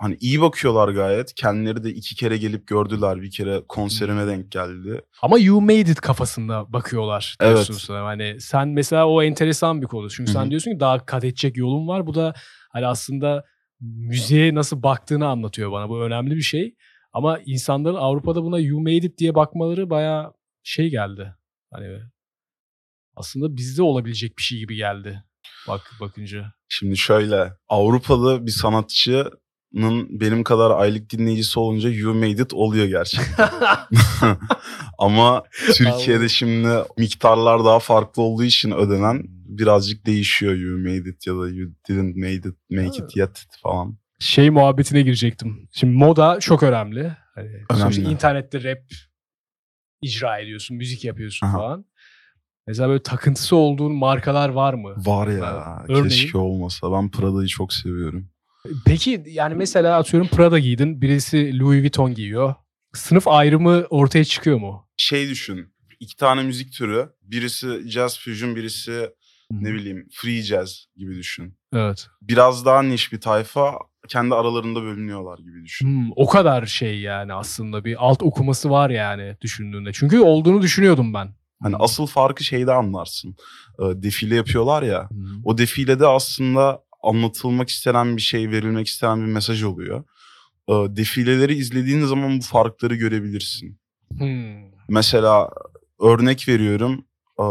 Hani 0.00 0.16
iyi 0.20 0.40
bakıyorlar 0.40 0.88
gayet. 0.88 1.34
Kendileri 1.34 1.84
de 1.84 1.90
iki 1.90 2.14
kere 2.14 2.36
gelip 2.36 2.66
gördüler. 2.66 3.22
Bir 3.22 3.30
kere 3.30 3.62
konserime 3.68 4.26
denk 4.26 4.52
geldi. 4.52 5.02
Ama 5.22 5.38
you 5.38 5.60
made 5.60 5.80
it 5.80 6.00
kafasında 6.00 6.72
bakıyorlar 6.72 7.36
Evet. 7.40 7.54
diyorsun 7.54 7.74
sana. 7.74 8.04
Hani 8.04 8.40
sen 8.40 8.68
mesela 8.68 9.08
o 9.08 9.22
enteresan 9.22 9.82
bir 9.82 9.86
konu. 9.86 10.10
Çünkü 10.10 10.32
sen 10.32 10.46
hı. 10.46 10.50
diyorsun 10.50 10.72
ki 10.72 10.80
daha 10.80 11.06
kat 11.06 11.24
edecek 11.24 11.56
yolun 11.56 11.88
var. 11.88 12.06
Bu 12.06 12.14
da 12.14 12.34
hani 12.72 12.86
aslında 12.86 13.44
müziğe 13.80 14.54
nasıl 14.54 14.82
baktığını 14.82 15.26
anlatıyor 15.26 15.72
bana. 15.72 15.88
Bu 15.88 16.02
önemli 16.02 16.36
bir 16.36 16.42
şey. 16.42 16.74
Ama 17.12 17.38
insanların 17.46 17.96
Avrupa'da 17.96 18.42
buna 18.42 18.58
you 18.58 18.80
made 18.80 18.96
it 18.96 19.18
diye 19.18 19.34
bakmaları 19.34 19.90
bayağı 19.90 20.32
şey 20.62 20.90
geldi. 20.90 21.34
Hani 21.70 21.98
aslında 23.16 23.56
bizde 23.56 23.82
olabilecek 23.82 24.38
bir 24.38 24.42
şey 24.42 24.58
gibi 24.58 24.76
geldi. 24.76 25.24
Bak 25.68 25.90
bakınca. 26.00 26.52
Şimdi 26.68 26.96
şöyle 26.96 27.52
Avrupalı 27.68 28.46
bir 28.46 28.50
sanatçı 28.50 29.30
benim 30.10 30.44
kadar 30.44 30.70
aylık 30.70 31.10
dinleyicisi 31.10 31.60
olunca 31.60 31.88
You 31.90 32.14
Made 32.14 32.30
It 32.42 32.54
oluyor 32.54 32.86
gerçekten. 32.86 33.48
Ama 34.98 35.42
Türkiye'de 35.74 36.28
şimdi 36.28 36.68
miktarlar 36.98 37.64
daha 37.64 37.78
farklı 37.78 38.22
olduğu 38.22 38.44
için 38.44 38.70
ödenen 38.70 39.22
birazcık 39.28 40.06
değişiyor. 40.06 40.54
You 40.54 40.78
Made 40.78 41.10
It 41.10 41.26
ya 41.26 41.34
da 41.34 41.48
You 41.48 41.70
Didn't 41.88 42.16
Made 42.16 42.34
It, 42.34 42.54
Make 42.70 43.04
It 43.04 43.16
Yet 43.16 43.46
falan. 43.62 43.98
şey 44.18 44.50
muhabbetine 44.50 45.02
girecektim. 45.02 45.68
Şimdi 45.72 45.96
moda 45.96 46.40
çok 46.40 46.62
önemli. 46.62 47.16
Hani 47.34 47.48
sonuçta 47.70 48.00
Önemli. 48.00 48.12
internette 48.14 48.62
rap 48.64 48.78
icra 50.02 50.38
ediyorsun, 50.38 50.76
müzik 50.76 51.04
yapıyorsun 51.04 51.46
Aha. 51.46 51.56
falan. 51.58 51.84
Mesela 52.66 52.88
böyle 52.88 53.02
takıntısı 53.02 53.56
olduğun 53.56 53.92
markalar 53.92 54.48
var 54.48 54.74
mı? 54.74 54.94
Var 54.96 55.28
ya 55.28 55.84
Örneğin? 55.88 56.02
keşke 56.08 56.38
olmasa. 56.38 56.92
Ben 56.92 57.10
Prada'yı 57.10 57.48
çok 57.48 57.72
seviyorum. 57.72 58.28
Peki 58.86 59.22
yani 59.26 59.54
mesela 59.54 59.98
atıyorum 59.98 60.28
Prada 60.28 60.58
giydin, 60.58 61.02
birisi 61.02 61.58
Louis 61.58 61.82
Vuitton 61.82 62.14
giyiyor. 62.14 62.54
Sınıf 62.92 63.28
ayrımı 63.28 63.86
ortaya 63.90 64.24
çıkıyor 64.24 64.58
mu? 64.58 64.88
Şey 64.96 65.28
düşün. 65.28 65.72
iki 66.00 66.16
tane 66.16 66.42
müzik 66.42 66.72
türü. 66.72 67.08
Birisi 67.22 67.88
jazz 67.88 68.18
fusion, 68.18 68.56
birisi 68.56 69.10
ne 69.50 69.72
bileyim 69.72 70.08
free 70.12 70.42
jazz 70.42 70.86
gibi 70.96 71.16
düşün. 71.16 71.58
Evet. 71.74 72.08
Biraz 72.22 72.64
daha 72.64 72.82
niş 72.82 73.12
bir 73.12 73.20
tayfa 73.20 73.78
kendi 74.08 74.34
aralarında 74.34 74.82
bölünüyorlar 74.82 75.38
gibi 75.38 75.64
düşün. 75.64 75.86
Hmm, 75.86 76.10
o 76.16 76.26
kadar 76.28 76.66
şey 76.66 77.00
yani 77.00 77.32
aslında 77.32 77.84
bir 77.84 77.96
alt 77.98 78.22
okuması 78.22 78.70
var 78.70 78.90
yani 78.90 79.36
düşündüğünde. 79.40 79.90
Çünkü 79.92 80.20
olduğunu 80.20 80.62
düşünüyordum 80.62 81.14
ben. 81.14 81.28
Hani 81.62 81.76
asıl 81.76 82.06
farkı 82.06 82.44
şeyde 82.44 82.72
anlarsın. 82.72 83.36
Ee, 83.78 84.02
defile 84.02 84.34
yapıyorlar 84.34 84.82
ya. 84.82 85.10
Hmm. 85.10 85.44
O 85.44 85.58
defilede 85.58 86.06
aslında 86.06 86.82
anlatılmak 87.02 87.68
istenen 87.68 88.16
bir 88.16 88.22
şey, 88.22 88.50
verilmek 88.50 88.86
istenen 88.86 89.20
bir 89.20 89.32
mesaj 89.32 89.62
oluyor. 89.62 90.04
Ee, 90.68 90.72
defileleri 90.72 91.54
izlediğin 91.54 92.04
zaman 92.04 92.38
bu 92.38 92.42
farkları 92.42 92.94
görebilirsin. 92.94 93.80
Hmm. 94.18 94.70
Mesela 94.88 95.50
örnek 96.00 96.48
veriyorum. 96.48 97.04
ee, 97.38 97.42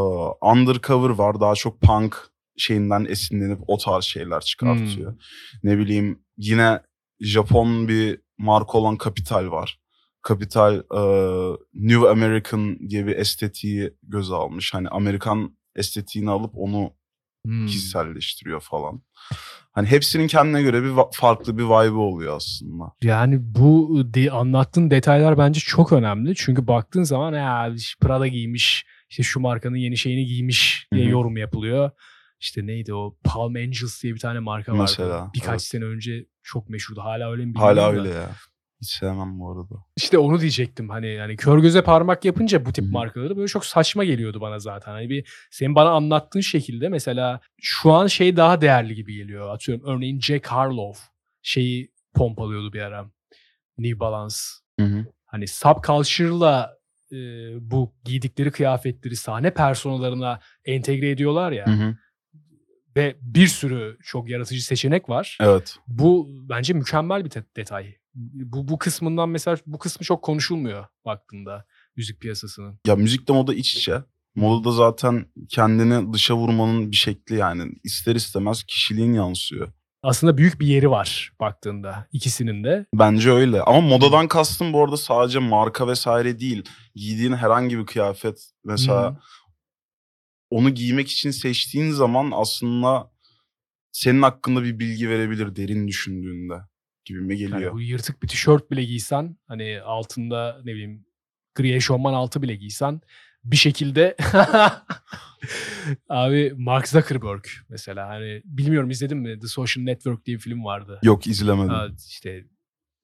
Undercover 0.41 1.09
var. 1.09 1.39
Daha 1.41 1.55
çok 1.55 1.81
punk 1.81 2.17
şeyinden 2.57 3.05
esinlenip 3.09 3.59
o 3.67 3.77
tarz 3.77 4.03
şeyler 4.03 4.41
çıkartıyor. 4.41 5.15
Ne 5.63 5.77
bileyim 5.77 6.19
yine 6.37 6.79
Japon 7.19 7.87
bir 7.87 8.21
marka 8.37 8.77
olan 8.77 8.97
Capital 9.03 9.51
var. 9.51 9.79
Capital 10.29 10.75
e, 10.75 11.01
New 11.73 12.09
American 12.09 12.89
diye 12.89 13.07
bir 13.07 13.15
estetiği 13.15 13.93
göze 14.03 14.33
almış. 14.35 14.73
Hani 14.73 14.89
Amerikan 14.89 15.57
estetiğini 15.75 16.29
alıp 16.29 16.51
onu 16.57 16.93
Hmm. 17.45 17.65
kişiselleştiriyor 17.65 18.61
falan. 18.61 19.01
Hani 19.71 19.87
hepsinin 19.87 20.27
kendine 20.27 20.61
göre 20.61 20.83
bir 20.83 20.91
farklı 21.13 21.57
bir 21.57 21.63
vibe 21.63 21.97
oluyor 21.97 22.35
aslında. 22.35 22.83
Yani 23.03 23.37
bu 23.41 24.01
de, 24.13 24.31
anlattığın 24.31 24.91
detaylar 24.91 25.37
bence 25.37 25.59
çok 25.59 25.93
önemli. 25.93 26.33
Çünkü 26.35 26.67
baktığın 26.67 27.03
zaman 27.03 27.33
ya 27.33 27.75
Prada 28.01 28.27
giymiş, 28.27 28.85
işte 29.09 29.23
şu 29.23 29.39
markanın 29.39 29.75
yeni 29.75 29.97
şeyini 29.97 30.25
giymiş 30.25 30.87
diye 30.93 31.05
Hı 31.05 31.07
hı. 31.07 31.11
yorum 31.11 31.37
yapılıyor. 31.37 31.91
İşte 32.39 32.67
neydi 32.67 32.93
o 32.93 33.17
Palm 33.23 33.55
Angels 33.55 34.03
diye 34.03 34.13
bir 34.13 34.19
tane 34.19 34.39
marka 34.39 34.71
vardı. 34.71 34.81
Mesela, 34.81 35.31
Birkaç 35.35 35.49
evet. 35.49 35.61
sene 35.61 35.85
önce 35.85 36.25
çok 36.43 36.69
meşhurdu. 36.69 37.01
Hala 37.01 37.31
öyle 37.31 37.45
mi 37.45 37.53
bilmiyorum 37.53 37.77
Hala 37.77 37.93
da. 37.93 37.99
öyle 37.99 38.09
ya. 38.09 38.29
Hiç 38.81 38.89
sevmem 38.89 39.39
bu 39.39 39.51
arada. 39.51 39.75
İşte 39.95 40.17
onu 40.17 40.39
diyecektim 40.41 40.89
hani 40.89 41.07
yani 41.07 41.35
kör 41.35 41.59
göze 41.59 41.81
parmak 41.81 42.25
yapınca 42.25 42.65
bu 42.65 42.73
tip 42.73 42.85
Hı 42.85 42.87
hı. 42.87 42.91
markaları 42.91 43.37
böyle 43.37 43.47
çok 43.47 43.65
saçma 43.65 44.03
geliyordu 44.03 44.41
bana 44.41 44.59
zaten. 44.59 44.91
Hani 44.91 45.09
bir 45.09 45.47
senin 45.51 45.75
bana 45.75 45.89
anlattığın 45.89 46.41
şekilde 46.41 46.89
mesela 46.89 47.39
şu 47.61 47.93
an 47.93 48.07
şey 48.07 48.37
daha 48.37 48.61
değerli 48.61 48.95
gibi 48.95 49.15
geliyor. 49.15 49.49
Atıyorum 49.49 49.85
örneğin 49.85 50.19
Jack 50.19 50.47
Harlow 50.47 51.03
şeyi 51.41 51.91
pompalıyordu 52.13 52.73
bir 52.73 52.81
ara. 52.81 53.11
New 53.77 53.99
Balance. 53.99 54.35
Hı 54.79 54.85
hı. 54.85 55.05
Hani 55.25 55.47
subculture'la 55.47 56.77
e, 57.11 57.15
bu 57.71 57.93
giydikleri 58.03 58.51
kıyafetleri 58.51 59.15
sahne 59.15 59.53
personalarına 59.53 60.39
entegre 60.65 61.09
ediyorlar 61.09 61.51
ya 61.51 61.67
Hı 61.67 61.71
hı. 61.71 61.95
Ve 62.99 63.15
bir 63.21 63.47
sürü 63.47 63.97
çok 64.03 64.29
yaratıcı 64.29 64.65
seçenek 64.65 65.09
var. 65.09 65.37
Evet. 65.41 65.75
Bu 65.87 66.29
bence 66.49 66.73
mükemmel 66.73 67.25
bir 67.25 67.31
detay. 67.57 67.95
Bu 68.15 68.67
bu 68.67 68.77
kısmından 68.77 69.29
mesela 69.29 69.57
bu 69.65 69.79
kısmı 69.79 70.05
çok 70.05 70.21
konuşulmuyor 70.21 70.85
baktığında 71.05 71.65
müzik 71.95 72.21
piyasasının. 72.21 72.79
Ya 72.87 72.95
müzikle 72.95 73.33
moda 73.33 73.53
iç 73.53 73.73
içe. 73.73 74.03
Modada 74.35 74.71
zaten 74.71 75.25
kendini 75.49 76.13
dışa 76.13 76.35
vurmanın 76.35 76.91
bir 76.91 76.95
şekli 76.95 77.35
yani. 77.35 77.71
ister 77.83 78.15
istemez 78.15 78.63
kişiliğin 78.63 79.13
yansıyor. 79.13 79.71
Aslında 80.03 80.37
büyük 80.37 80.59
bir 80.59 80.67
yeri 80.67 80.91
var 80.91 81.33
baktığında 81.39 82.07
ikisinin 82.11 82.63
de. 82.63 82.85
Bence 82.93 83.31
öyle. 83.31 83.61
Ama 83.61 83.81
modadan 83.81 84.27
kastım 84.27 84.73
bu 84.73 84.83
arada 84.83 84.97
sadece 84.97 85.39
marka 85.39 85.87
vesaire 85.87 86.39
değil. 86.39 86.63
Giydiğin 86.95 87.33
herhangi 87.33 87.77
bir 87.77 87.85
kıyafet 87.85 88.49
mesela 88.65 89.11
Hı. 89.11 89.17
Onu 90.49 90.69
giymek 90.73 91.11
için 91.11 91.31
seçtiğin 91.31 91.91
zaman 91.91 92.31
aslında 92.33 93.11
senin 93.91 94.21
hakkında 94.21 94.63
bir 94.63 94.79
bilgi 94.79 95.09
verebilir 95.09 95.55
derin 95.55 95.87
düşündüğünde 95.87 96.53
gibime 97.05 97.35
Yani 97.35 97.51
geliyor. 97.51 97.73
bu 97.73 97.81
yırtık 97.81 98.23
bir 98.23 98.27
tişört 98.27 98.71
bile 98.71 98.83
giysen 98.83 99.37
hani 99.47 99.81
altında 99.81 100.61
ne 100.63 100.71
bileyim 100.73 101.05
gri 101.55 101.75
eşofman 101.75 102.13
altı 102.13 102.41
bile 102.41 102.55
giysen 102.55 103.01
bir 103.43 103.57
şekilde 103.57 104.15
abi 106.09 106.53
Mark 106.57 106.87
Zuckerberg 106.87 107.43
mesela 107.69 108.07
hani 108.09 108.41
bilmiyorum 108.45 108.89
izledin 108.89 109.17
mi 109.17 109.39
The 109.39 109.47
Social 109.47 109.83
Network 109.83 110.25
diye 110.25 110.37
bir 110.37 110.41
film 110.41 110.63
vardı. 110.65 110.99
Yok 111.03 111.27
izlemedim. 111.27 111.69
Ha, 111.69 111.87
işte 112.09 112.45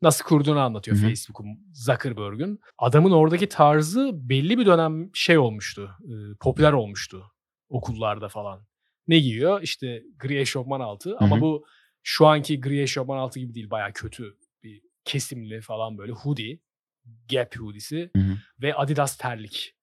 nasıl 0.01 0.25
kurduğunu 0.25 0.59
anlatıyor. 0.59 0.97
Facebook'un 0.97 1.47
Zuckerberg'ün. 1.73 2.59
Adamın 2.77 3.11
oradaki 3.11 3.49
tarzı 3.49 4.11
belli 4.13 4.57
bir 4.57 4.65
dönem 4.65 5.09
şey 5.13 5.37
olmuştu. 5.37 5.91
e, 6.03 6.13
popüler 6.39 6.71
olmuştu 6.73 7.31
okullarda 7.69 8.29
falan. 8.29 8.65
Ne 9.07 9.19
giyiyor? 9.19 9.61
İşte 9.61 10.03
gri 10.19 10.39
eşofman 10.39 10.79
altı 10.79 11.17
ama 11.17 11.37
hı. 11.37 11.41
bu 11.41 11.65
şu 12.03 12.27
anki 12.27 12.61
gri 12.61 12.81
eşofman 12.81 13.17
altı 13.17 13.39
gibi 13.39 13.53
değil. 13.53 13.69
Baya 13.69 13.93
kötü 13.93 14.37
bir 14.63 14.81
kesimli 15.05 15.61
falan 15.61 15.97
böyle 15.97 16.11
hoodie. 16.11 16.59
Gap 17.31 17.55
hoodie'si 17.59 18.09
Hı 18.15 18.21
hı. 18.21 18.37
ve 18.61 18.75
Adidas 18.75 19.17
terlik. 19.17 19.75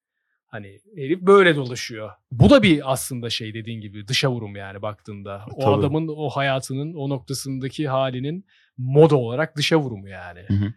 Hani 0.46 0.78
herif 0.96 1.20
böyle 1.20 1.56
dolaşıyor. 1.56 2.10
Bu 2.32 2.50
da 2.50 2.62
bir 2.62 2.92
aslında 2.92 3.30
şey 3.30 3.54
dediğin 3.54 3.80
gibi 3.80 4.08
dışa 4.08 4.30
vurum 4.30 4.56
yani 4.56 4.82
baktığında. 4.82 5.46
O 5.54 5.60
Tabii. 5.60 5.74
adamın 5.74 6.08
o 6.08 6.28
hayatının 6.28 6.94
o 6.94 7.08
noktasındaki 7.08 7.88
halinin 7.88 8.46
moda 8.78 9.16
olarak 9.16 9.56
dışa 9.56 9.76
vurumu 9.76 10.08
yani. 10.08 10.40
Hı 10.40 10.54
hı. 10.54 10.72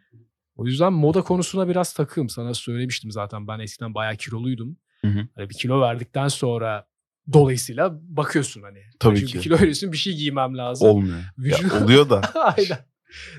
O 0.56 0.66
yüzden 0.66 0.94
moda 0.94 1.22
konusuna 1.22 1.68
biraz 1.68 1.94
takığım. 1.94 2.30
Sana 2.30 2.54
söylemiştim 2.54 3.12
zaten 3.12 3.48
ben 3.48 3.60
eskiden 3.60 3.94
bayağı 3.94 4.16
kiloluydum. 4.16 4.78
Hı 5.02 5.08
hı. 5.08 5.28
Hani 5.36 5.50
bir 5.50 5.56
kilo 5.56 5.82
verdikten 5.82 6.28
sonra 6.28 6.88
dolayısıyla 7.34 8.00
bakıyorsun 8.02 8.62
hani. 8.62 8.80
Tabii 9.00 9.18
Şimdi 9.18 9.32
ki. 9.32 9.40
Kilo 9.40 9.56
veriyorsun 9.56 9.92
bir 9.92 9.98
şey 9.98 10.14
giymem 10.16 10.58
lazım. 10.58 10.88
Olmuyor. 10.88 11.18
Ya, 11.18 11.24
Vücut- 11.58 11.84
oluyor 11.84 12.10
da. 12.10 12.22
Aynen. 12.58 12.78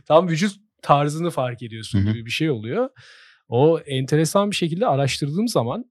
Tam 0.06 0.28
vücut 0.28 0.56
tarzını 0.82 1.30
fark 1.30 1.62
ediyorsun 1.62 1.98
Hı 1.98 2.08
hı. 2.08 2.12
gibi 2.12 2.26
bir 2.26 2.30
şey 2.30 2.50
oluyor. 2.50 2.88
O 3.48 3.78
enteresan 3.78 4.50
bir 4.50 4.56
şekilde 4.56 4.86
araştırdığım 4.86 5.48
zaman 5.48 5.90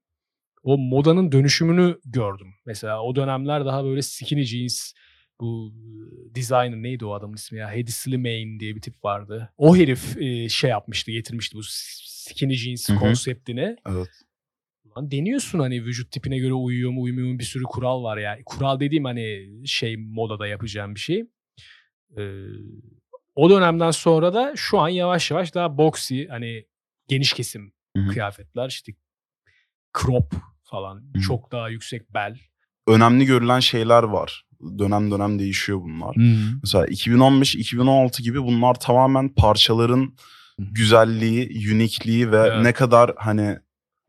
o 0.63 0.77
modanın 0.77 1.31
dönüşümünü 1.31 1.99
gördüm. 2.05 2.47
Mesela 2.65 3.01
o 3.01 3.15
dönemler 3.15 3.65
daha 3.65 3.83
böyle 3.83 4.01
skinny 4.01 4.43
jeans 4.43 4.91
bu 5.39 5.73
e, 6.31 6.35
designer 6.35 6.83
neydi 6.83 7.05
o 7.05 7.13
adamın 7.13 7.35
ismi 7.35 7.59
ya? 7.59 7.71
Hedy 7.71 7.91
Slimane 7.91 8.59
diye 8.59 8.75
bir 8.75 8.81
tip 8.81 9.03
vardı. 9.05 9.49
O 9.57 9.75
herif 9.75 10.17
e, 10.17 10.49
şey 10.49 10.69
yapmıştı, 10.69 11.11
getirmişti 11.11 11.57
bu 11.57 11.61
skinny 11.63 12.53
jeans 12.55 12.89
Hı 12.89 12.93
hı. 12.93 12.99
konseptini. 12.99 13.75
Evet. 13.89 14.09
Lan 14.97 15.11
deniyorsun 15.11 15.59
hani 15.59 15.83
vücut 15.83 16.11
tipine 16.11 16.37
göre 16.37 16.53
uyuyor 16.53 16.91
mu 16.91 17.01
uymuyor 17.01 17.27
mu 17.33 17.39
bir 17.39 17.43
sürü 17.43 17.63
kural 17.63 18.03
var 18.03 18.17
yani. 18.17 18.41
Kural 18.45 18.79
dediğim 18.79 19.05
hani 19.05 19.47
şey 19.65 19.97
modada 19.97 20.47
yapacağım 20.47 20.95
bir 20.95 20.99
şey. 20.99 21.25
Ee, 22.17 22.41
o 23.35 23.49
dönemden 23.49 23.91
sonra 23.91 24.33
da 24.33 24.53
şu 24.55 24.79
an 24.79 24.89
yavaş 24.89 25.31
yavaş 25.31 25.55
daha 25.55 25.77
boxy 25.77 26.25
hani 26.27 26.65
geniş 27.07 27.33
kesim 27.33 27.73
Hı 27.97 28.03
hı. 28.03 28.07
kıyafetler 28.07 28.69
işte 28.69 28.91
crop 30.01 30.33
falan 30.63 30.95
hı. 31.15 31.21
çok 31.21 31.51
daha 31.51 31.69
yüksek 31.69 32.13
bel. 32.13 32.39
Önemli 32.87 33.25
görülen 33.25 33.59
şeyler 33.59 34.03
var. 34.03 34.45
Dönem 34.79 35.11
dönem 35.11 35.39
değişiyor 35.39 35.81
bunlar. 35.81 36.15
Mesela 36.63 36.85
2015-2016 36.85 38.21
gibi 38.21 38.43
bunlar 38.43 38.79
tamamen 38.79 39.29
parçaların 39.29 40.15
güzelliği, 40.57 41.73
unikliği 41.73 42.31
ve 42.31 42.37
Evet. 42.37 42.63
ne 42.63 42.73
kadar 42.73 43.11
hani 43.17 43.57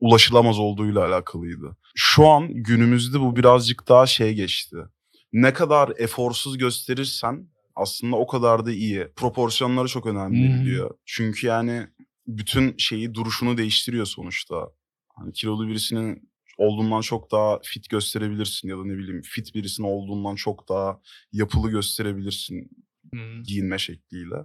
ulaşılamaz 0.01 0.59
olduğuyla 0.59 1.07
alakalıydı. 1.07 1.77
Şu 1.95 2.27
an 2.27 2.49
günümüzde 2.55 3.21
bu 3.21 3.37
birazcık 3.37 3.89
daha 3.89 4.07
şey 4.07 4.35
geçti. 4.35 4.77
Ne 5.33 5.53
kadar 5.53 5.93
eforsuz 5.99 6.59
gösterirsen 6.59 7.49
aslında 7.77 8.17
o 8.17 8.27
kadar 8.27 8.67
da 8.67 8.73
iyi. 8.73 9.09
Proporsiyonları 9.17 9.89
çok 9.89 10.07
önemli 10.07 10.61
hı. 10.61 10.65
diyor. 10.65 10.91
Çünkü 11.05 11.47
yani 11.47 11.87
bütün 12.27 12.75
şeyi 12.79 13.15
duruşunu 13.15 13.59
değiştiriyor 13.59 14.07
sonuçta. 14.07 14.69
Hani 15.17 15.33
kilolu 15.33 15.69
birisinin 15.69 16.31
olduğundan 16.59 17.01
çok 17.01 17.33
daha 17.33 17.59
fit 17.63 17.91
gösterebilirsin 17.91 18.69
ya 18.69 18.79
da 18.79 18.85
ne 18.85 18.99
bileyim 18.99 19.23
fit 19.23 19.55
birisinin 19.55 19.87
olduğundan 19.87 20.35
çok 20.35 20.69
daha 20.69 21.01
yapılı 21.33 21.71
gösterebilirsin 21.71 22.71
Hı. 23.15 23.43
giyinme 23.43 23.79
şekliyle. 23.79 24.37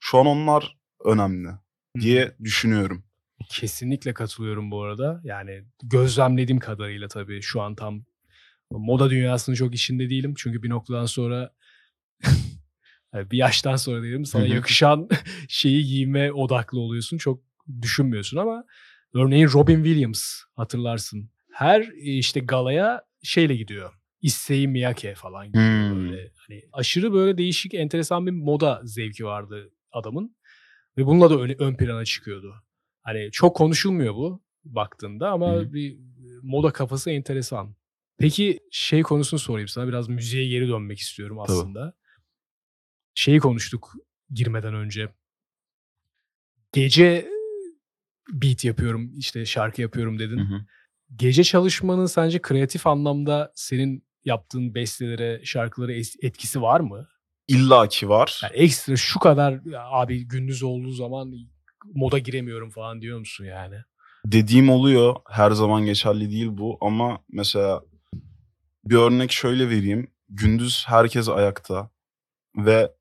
Şu 0.00 0.18
an 0.18 0.26
onlar 0.26 0.76
önemli 1.04 1.48
diye 2.00 2.36
düşünüyorum. 2.44 3.04
Kesinlikle 3.48 4.14
katılıyorum 4.14 4.70
bu 4.70 4.82
arada. 4.82 5.20
Yani 5.24 5.64
gözlemlediğim 5.82 6.58
kadarıyla 6.58 7.08
tabii 7.08 7.42
şu 7.42 7.60
an 7.62 7.74
tam 7.74 8.04
moda 8.70 9.10
dünyasının 9.10 9.56
çok 9.56 9.74
içinde 9.74 10.10
değilim. 10.10 10.34
Çünkü 10.36 10.62
bir 10.62 10.70
noktadan 10.70 11.06
sonra 11.06 11.54
bir 13.14 13.36
yaştan 13.38 13.76
sonra 13.76 14.02
diyelim 14.02 14.24
sana 14.24 14.46
yakışan 14.46 15.08
şeyi 15.48 15.84
giyme 15.84 16.32
odaklı 16.32 16.80
oluyorsun. 16.80 17.18
Çok 17.18 17.42
düşünmüyorsun 17.82 18.36
ama 18.36 18.64
örneğin 19.14 19.48
Robin 19.52 19.84
Williams 19.84 20.34
hatırlarsın. 20.56 21.30
Her 21.52 21.80
e, 21.80 22.00
işte 22.00 22.40
galaya 22.40 23.02
şeyle 23.22 23.56
gidiyor. 23.56 23.92
Issei 24.22 24.68
Miyake 24.68 25.14
falan 25.14 25.46
gidiyor 25.46 25.90
Hmm. 25.90 26.10
böyle. 26.10 26.32
Hani 26.36 26.62
aşırı 26.72 27.12
böyle 27.12 27.38
değişik 27.38 27.74
enteresan 27.74 28.26
bir 28.26 28.30
moda 28.30 28.80
zevki 28.84 29.24
vardı 29.24 29.70
adamın. 29.92 30.36
Ve 30.98 31.06
bununla 31.06 31.30
da 31.30 31.38
ön, 31.40 31.56
ön 31.58 31.76
plana 31.76 32.04
çıkıyordu. 32.04 32.54
Hani 33.02 33.30
çok 33.32 33.56
konuşulmuyor 33.56 34.14
bu 34.14 34.42
baktığında 34.64 35.30
ama 35.30 35.54
Hı 35.54 35.72
bir 35.72 35.98
moda 36.42 36.72
kafası 36.72 37.10
enteresan. 37.10 37.74
Peki 38.18 38.58
şey 38.70 39.02
konusunu 39.02 39.40
sorayım 39.40 39.68
sana. 39.68 39.88
Biraz 39.88 40.08
müziğe 40.08 40.48
geri 40.48 40.68
dönmek 40.68 40.98
istiyorum 40.98 41.36
Tabii. 41.46 41.56
aslında. 41.58 41.94
Şeyi 43.14 43.38
konuştuk 43.40 43.92
girmeden 44.30 44.74
önce. 44.74 45.08
Gece 46.72 47.28
beat 48.32 48.64
yapıyorum, 48.64 49.12
işte 49.18 49.46
şarkı 49.46 49.82
yapıyorum 49.82 50.18
dedin. 50.18 50.38
Hı 50.38 50.54
hı. 50.54 50.60
Gece 51.16 51.44
çalışmanın 51.44 52.06
sence 52.06 52.42
kreatif 52.42 52.86
anlamda 52.86 53.52
senin 53.54 54.04
yaptığın 54.24 54.74
bestelere, 54.74 55.40
şarkılara 55.44 55.92
etkisi 56.22 56.62
var 56.62 56.80
mı? 56.80 57.08
İlla 57.48 57.88
ki 57.88 58.08
var. 58.08 58.40
Yani 58.42 58.56
ekstra 58.56 58.96
şu 58.96 59.18
kadar 59.18 59.60
"Ya 59.64 59.82
abi 59.84 60.28
gündüz 60.28 60.62
olduğu 60.62 60.92
zaman 60.92 61.32
moda 61.94 62.18
giremiyorum 62.18 62.70
falan 62.70 63.00
diyor 63.00 63.18
musun 63.18 63.44
yani? 63.44 63.76
Dediğim 64.26 64.70
oluyor. 64.70 65.16
Her 65.28 65.50
zaman 65.50 65.84
geçerli 65.84 66.30
değil 66.30 66.48
bu 66.50 66.78
ama 66.80 67.18
mesela 67.32 67.82
bir 68.84 68.96
örnek 68.96 69.32
şöyle 69.32 69.68
vereyim. 69.68 70.10
Gündüz 70.28 70.84
herkes 70.86 71.28
ayakta 71.28 71.90
ve 72.56 72.92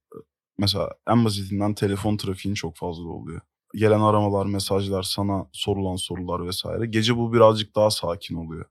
mesela 0.57 0.89
en 1.07 1.25
basitinden 1.25 1.73
telefon 1.73 2.17
trafiğin 2.17 2.55
çok 2.55 2.77
fazla 2.77 3.03
oluyor. 3.03 3.41
Gelen 3.75 4.00
aramalar, 4.00 4.45
mesajlar, 4.45 5.03
sana 5.03 5.45
sorulan 5.51 5.95
sorular 5.95 6.47
vesaire. 6.47 6.85
Gece 6.85 7.17
bu 7.17 7.33
birazcık 7.33 7.75
daha 7.75 7.89
sakin 7.89 8.35
oluyor. 8.35 8.65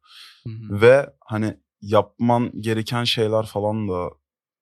Ve 0.70 1.10
hani 1.20 1.56
yapman 1.82 2.52
gereken 2.60 3.04
şeyler 3.04 3.46
falan 3.46 3.88
da 3.88 4.10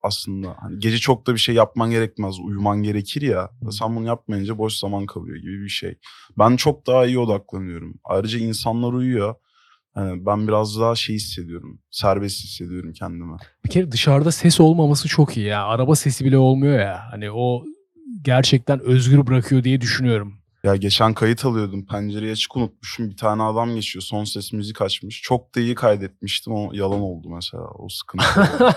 aslında 0.02 0.56
hani 0.60 0.78
gece 0.78 0.98
çok 0.98 1.26
da 1.26 1.34
bir 1.34 1.38
şey 1.38 1.54
yapman 1.54 1.90
gerekmez. 1.90 2.40
Uyuman 2.40 2.82
gerekir 2.82 3.22
ya. 3.22 3.50
Sen 3.70 3.96
bunu 3.96 4.06
yapmayınca 4.06 4.58
boş 4.58 4.74
zaman 4.74 5.06
kalıyor 5.06 5.36
gibi 5.36 5.62
bir 5.62 5.68
şey. 5.68 5.98
Ben 6.38 6.56
çok 6.56 6.86
daha 6.86 7.06
iyi 7.06 7.18
odaklanıyorum. 7.18 7.94
Ayrıca 8.04 8.38
insanlar 8.38 8.92
uyuyor. 8.92 9.34
Hani 9.94 10.26
ben 10.26 10.48
biraz 10.48 10.80
daha 10.80 10.94
şey 10.94 11.16
hissediyorum. 11.16 11.80
Serbest 11.90 12.44
hissediyorum 12.44 12.92
kendimi. 12.92 13.36
Bir 13.64 13.70
kere 13.70 13.92
dışarıda 13.92 14.32
ses 14.32 14.60
olmaması 14.60 15.08
çok 15.08 15.36
iyi 15.36 15.46
ya. 15.46 15.64
Araba 15.64 15.94
sesi 15.94 16.24
bile 16.24 16.38
olmuyor 16.38 16.78
ya. 16.78 17.00
Hani 17.10 17.30
o 17.30 17.64
gerçekten 18.22 18.80
özgür 18.80 19.26
bırakıyor 19.26 19.64
diye 19.64 19.80
düşünüyorum. 19.80 20.34
Ya 20.68 20.76
geçen 20.76 21.14
kayıt 21.14 21.44
alıyordum. 21.44 21.86
Pencereyi 21.86 22.32
açık 22.32 22.56
unutmuşum. 22.56 23.10
Bir 23.10 23.16
tane 23.16 23.42
adam 23.42 23.74
geçiyor. 23.74 24.02
Son 24.02 24.24
ses 24.24 24.52
müzik 24.52 24.82
açmış. 24.82 25.22
Çok 25.22 25.54
da 25.54 25.60
iyi 25.60 25.74
kaydetmiştim. 25.74 26.52
O 26.52 26.70
yalan 26.72 27.00
oldu 27.00 27.28
mesela. 27.30 27.64
O 27.64 27.88
sıkıntı. 27.88 28.24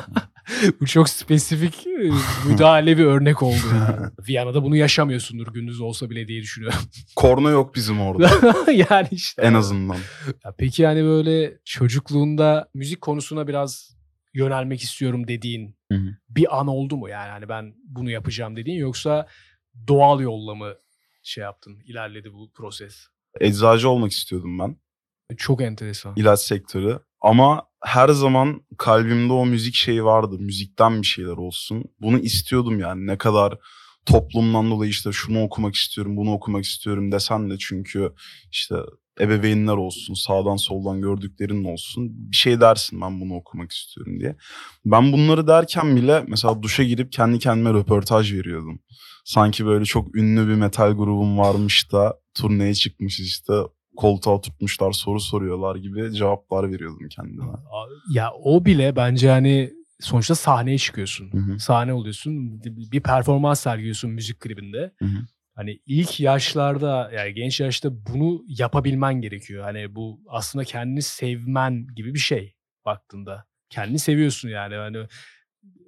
Bu 0.81 0.85
çok 0.85 1.09
spesifik 1.09 1.87
e, 1.87 2.11
müdahale 2.49 2.97
bir 2.97 3.05
örnek 3.05 3.43
oldu 3.43 3.67
ya. 3.75 4.11
Viyana'da 4.27 4.63
bunu 4.63 4.75
yaşamıyorsundur 4.75 5.53
gündüz 5.53 5.81
olsa 5.81 6.09
bile 6.09 6.27
diye 6.27 6.41
düşünüyorum. 6.41 6.79
Korna 7.15 7.49
yok 7.49 7.75
bizim 7.75 8.01
orada. 8.01 8.31
yani 8.71 9.07
işte. 9.11 9.41
en 9.41 9.53
azından. 9.53 9.97
Ya 10.45 10.53
peki 10.57 10.81
yani 10.81 11.03
böyle 11.03 11.57
çocukluğunda 11.65 12.69
müzik 12.73 13.01
konusuna 13.01 13.47
biraz 13.47 13.95
yönelmek 14.33 14.81
istiyorum 14.81 15.27
dediğin 15.27 15.75
Hı 15.91 15.97
hı. 15.97 16.07
bir 16.29 16.59
an 16.59 16.67
oldu 16.67 16.97
mu? 16.97 17.09
Yani 17.09 17.29
hani 17.29 17.49
ben 17.49 17.73
bunu 17.85 18.09
yapacağım 18.09 18.55
dediğin 18.55 18.79
yoksa 18.79 19.27
doğal 19.87 20.21
yolla 20.21 20.55
mı 20.55 20.73
şey 21.23 21.43
yaptın, 21.43 21.79
ilerledi 21.85 22.33
bu 22.33 22.51
proses? 22.51 23.07
Eczacı 23.39 23.89
olmak 23.89 24.11
istiyordum 24.11 24.59
ben. 24.59 24.77
Çok 25.37 25.61
enteresan. 25.61 26.13
ilaç 26.15 26.39
sektörü. 26.39 26.99
Ama 27.21 27.67
her 27.83 28.09
zaman 28.09 28.61
kalbimde 28.77 29.33
o 29.33 29.45
müzik 29.45 29.75
şeyi 29.75 30.03
vardı. 30.03 30.35
Müzikten 30.39 31.01
bir 31.01 31.07
şeyler 31.07 31.37
olsun. 31.37 31.83
Bunu 32.01 32.19
istiyordum 32.19 32.79
yani. 32.79 33.07
Ne 33.07 33.17
kadar 33.17 33.57
toplumdan 34.05 34.71
dolayı 34.71 34.91
işte 34.91 35.11
şunu 35.11 35.43
okumak 35.43 35.75
istiyorum, 35.75 36.17
bunu 36.17 36.33
okumak 36.33 36.63
istiyorum 36.65 37.11
desen 37.11 37.49
de 37.49 37.57
çünkü 37.57 38.13
işte 38.51 38.75
ebeveynler 39.19 39.73
olsun, 39.73 40.13
sağdan 40.13 40.55
soldan 40.55 41.01
gördüklerin 41.01 41.63
olsun. 41.63 42.31
Bir 42.31 42.35
şey 42.35 42.61
dersin 42.61 43.01
ben 43.01 43.21
bunu 43.21 43.35
okumak 43.35 43.71
istiyorum 43.71 44.19
diye. 44.19 44.35
Ben 44.85 45.11
bunları 45.11 45.47
derken 45.47 45.95
bile 45.95 46.23
mesela 46.27 46.63
duşa 46.63 46.83
girip 46.83 47.11
kendi 47.11 47.39
kendime 47.39 47.73
röportaj 47.73 48.33
veriyordum. 48.33 48.79
Sanki 49.25 49.65
böyle 49.65 49.85
çok 49.85 50.15
ünlü 50.15 50.47
bir 50.47 50.55
metal 50.55 50.91
grubum 50.91 51.37
varmış 51.37 51.91
da 51.91 52.19
turneye 52.33 52.73
çıkmış 52.73 53.19
işte 53.19 53.53
koltuğa 53.95 54.33
oturtmuşlar 54.33 54.91
soru 54.91 55.19
soruyorlar 55.19 55.75
gibi 55.75 56.13
cevaplar 56.13 56.71
veriyordum 56.71 57.07
kendime. 57.09 57.43
Ya 58.11 58.31
o 58.43 58.65
bile 58.65 58.95
bence 58.95 59.29
hani 59.29 59.73
sonuçta 59.99 60.35
sahneye 60.35 60.77
çıkıyorsun. 60.77 61.31
Hı 61.31 61.37
hı. 61.37 61.59
Sahne 61.59 61.93
oluyorsun. 61.93 62.61
Bir 62.65 63.01
performans 63.01 63.59
sergiliyorsun 63.59 64.11
müzik 64.11 64.39
klibinde. 64.39 64.91
Hı 64.99 65.05
hı. 65.05 65.17
Hani 65.55 65.79
ilk 65.85 66.19
yaşlarda 66.19 67.11
yani 67.15 67.33
genç 67.33 67.59
yaşta 67.59 67.89
bunu 68.07 68.43
yapabilmen 68.47 69.21
gerekiyor. 69.21 69.63
Hani 69.63 69.95
bu 69.95 70.19
aslında 70.27 70.65
kendini 70.65 71.01
sevmen 71.01 71.87
gibi 71.95 72.13
bir 72.13 72.19
şey 72.19 72.55
baktığında. 72.85 73.45
Kendini 73.69 73.99
seviyorsun 73.99 74.49
yani. 74.49 74.75
Hani 74.75 74.97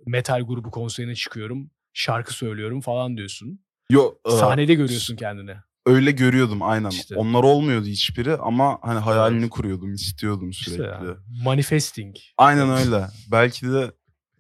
metal 0.06 0.42
grubu 0.42 0.72
konserine 0.72 1.16
çıkıyorum, 1.16 1.72
şarkı 1.94 2.34
söylüyorum 2.34 2.82
falan 2.82 3.18
diyorsun. 3.18 3.60
Yo, 3.90 4.14
e, 4.28 4.32
Sahnede 4.32 4.74
görüyorsun 4.74 5.16
kendini. 5.16 5.56
öyle 5.86 6.12
görüyordum 6.12 6.62
aynen. 6.62 6.90
İşte. 6.90 7.16
Onlar 7.16 7.44
olmuyordu 7.44 7.86
hiçbiri 7.86 8.36
ama 8.38 8.80
hani 8.82 9.00
hayalini 9.00 9.50
kuruyordum, 9.50 9.94
istiyordum 9.94 10.50
İşte 10.50 10.72
sürekli. 10.72 10.90
yani. 11.06 11.16
Manifesting. 11.44 12.16
Aynen 12.38 12.70
öyle. 12.70 13.06
Belki 13.32 13.66
de 13.72 13.92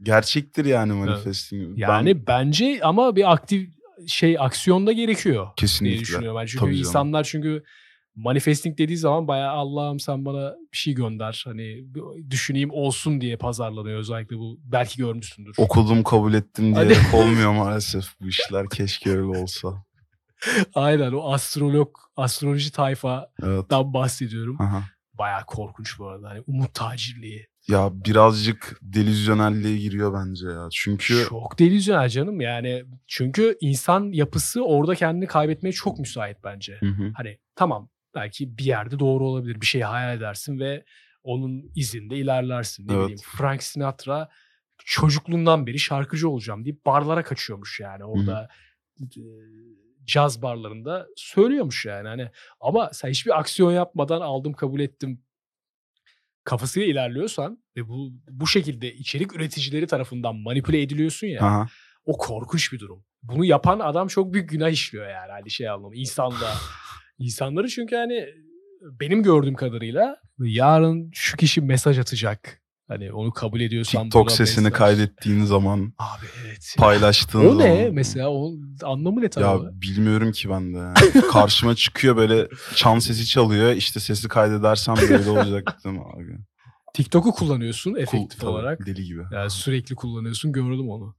gerçektir 0.01 0.65
yani 0.65 0.93
manifesting. 0.93 1.79
Yani 1.79 2.15
Ben 2.15 2.27
bence 2.27 2.79
ama 2.83 3.15
bir 3.15 3.31
aktif 3.33 3.69
şey 4.07 4.35
aksiyonda 4.39 4.91
gerekiyor 4.91 5.43
diye 5.45 5.53
kesinlikle. 5.55 5.99
düşünüyorum. 5.99 6.39
Ben 6.41 6.45
çünkü 6.45 6.59
Tabii 6.59 6.71
canım. 6.71 6.79
insanlar 6.87 7.23
çünkü 7.23 7.63
manifesting 8.15 8.77
dediği 8.77 8.97
zaman 8.97 9.27
bayağı 9.27 9.51
Allah'ım 9.51 9.99
sen 9.99 10.25
bana 10.25 10.53
bir 10.71 10.77
şey 10.77 10.93
gönder. 10.93 11.43
Hani 11.45 11.83
düşüneyim 12.29 12.69
olsun 12.71 13.21
diye 13.21 13.37
pazarlanıyor 13.37 13.99
özellikle 13.99 14.37
bu. 14.37 14.59
Belki 14.63 14.97
görmüşsündür. 14.97 15.55
Okudum 15.57 16.03
kabul 16.03 16.33
ettim 16.33 16.75
diyerek 16.75 16.97
olmuyor 17.13 17.53
maalesef 17.53 18.05
bu 18.21 18.27
işler. 18.27 18.69
Keşke 18.69 19.09
öyle 19.09 19.39
olsa. 19.39 19.83
Aynen 20.75 21.11
o 21.11 21.31
astrolog, 21.33 21.97
astroloji 22.17 22.71
tayfadan 22.71 23.27
Evet. 23.43 23.69
bahsediyorum. 23.71 24.57
Aha. 24.61 24.83
Bayağı 25.13 25.45
korkunç 25.45 25.99
bu 25.99 26.07
arada. 26.07 26.29
Hani 26.29 26.43
umut 26.47 26.73
tacirliği. 26.73 27.47
Ya 27.67 27.89
birazcık 27.93 28.79
delüzyonelliğe 28.81 29.77
giriyor 29.77 30.13
bence 30.13 30.47
ya. 30.47 30.67
Çünkü 30.71 31.25
Çok 31.29 31.59
delüzyonel 31.59 32.09
canım 32.09 32.41
yani. 32.41 32.83
Çünkü 33.07 33.57
insan 33.61 34.11
yapısı 34.11 34.63
orada 34.65 34.95
kendini 34.95 35.27
kaybetmeye 35.27 35.73
çok 35.73 35.99
müsait 35.99 36.37
bence. 36.43 36.77
Hı 36.79 36.85
hı. 36.85 37.11
Hani 37.15 37.37
tamam 37.55 37.89
belki 38.15 38.57
bir 38.57 38.63
yerde 38.65 38.99
doğru 38.99 39.27
olabilir. 39.27 39.61
Bir 39.61 39.65
şeyi 39.65 39.85
hayal 39.85 40.17
edersin 40.17 40.59
ve 40.59 40.85
onun 41.23 41.71
izinde 41.75 42.17
ilerlersin. 42.17 42.87
Ne 42.87 42.93
Evet. 42.93 43.03
bileyim 43.03 43.19
Frank 43.37 43.63
Sinatra 43.63 44.29
çocukluğundan 44.85 45.67
beri 45.67 45.79
şarkıcı 45.79 46.29
olacağım 46.29 46.65
deyip 46.65 46.85
barlara 46.85 47.23
kaçıyormuş 47.23 47.79
yani. 47.79 48.03
Orada 48.05 48.49
e, 49.01 49.05
caz 50.05 50.41
barlarında 50.41 51.07
söylüyormuş 51.15 51.85
yani. 51.85 52.07
Hani 52.07 52.29
ama 52.59 52.89
sen 52.93 53.09
hiçbir 53.09 53.39
aksiyon 53.39 53.71
yapmadan 53.71 54.21
aldım 54.21 54.53
kabul 54.53 54.79
ettim 54.79 55.23
kafasıyla 56.43 56.87
ilerliyorsan 56.87 57.63
ve 57.77 57.87
bu 57.87 58.13
bu 58.29 58.47
şekilde 58.47 58.93
içerik 58.93 59.35
üreticileri 59.35 59.87
tarafından 59.87 60.35
manipüle 60.35 60.81
ediliyorsun 60.81 61.27
ya. 61.27 61.45
Aha. 61.45 61.67
O 62.05 62.17
korkunç 62.17 62.73
bir 62.73 62.79
durum. 62.79 63.05
Bunu 63.23 63.45
yapan 63.45 63.79
adam 63.79 64.07
çok 64.07 64.33
büyük 64.33 64.49
günah 64.49 64.69
işliyor 64.69 65.09
yani 65.09 65.31
hani 65.31 65.49
şey 65.51 65.69
anlamı. 65.69 65.95
İnsanda. 65.95 66.53
İnsanları 67.17 67.67
çünkü 67.67 67.95
hani 67.95 68.25
benim 68.99 69.23
gördüğüm 69.23 69.55
kadarıyla 69.55 70.15
yarın 70.39 71.09
şu 71.13 71.37
kişi 71.37 71.61
mesaj 71.61 71.99
atacak. 71.99 72.59
Hani 72.87 73.11
onu 73.11 73.31
kabul 73.31 73.59
ediyorsan 73.59 74.03
TikTok 74.03 74.31
sesini 74.31 74.63
mesaj. 74.63 74.77
kaydettiğin 74.77 75.45
zaman 75.45 75.93
Abi 75.97 76.25
evet. 76.45 76.75
paylaştığın 76.77 77.45
O 77.45 77.49
zaman. 77.49 77.67
ne 77.67 77.89
mesela? 77.89 78.29
O 78.29 78.53
anlamı 78.83 79.21
ne 79.21 79.29
tam 79.29 79.43
Ya 79.43 79.71
bilmiyorum 79.81 80.31
ki 80.31 80.49
ben 80.49 80.73
de. 80.73 80.93
Karşıma 81.31 81.75
çıkıyor 81.75 82.17
böyle 82.17 82.47
çan 82.75 82.99
sesi 82.99 83.25
çalıyor. 83.25 83.71
İşte 83.71 83.99
sesi 83.99 84.27
kaydedersem 84.27 84.95
böyle 84.95 85.29
olacak 85.29 85.77
değil 85.83 85.95
mi 85.95 86.01
abi? 86.15 86.37
TikTok'u 86.93 87.31
kullanıyorsun 87.31 87.95
efektif 87.95 88.39
tabii, 88.39 88.49
olarak. 88.49 88.85
Deli 88.85 89.03
gibi. 89.03 89.21
Yani 89.31 89.49
sürekli 89.49 89.95
kullanıyorsun. 89.95 90.51
Gördüm 90.51 90.89
onu. 90.89 91.15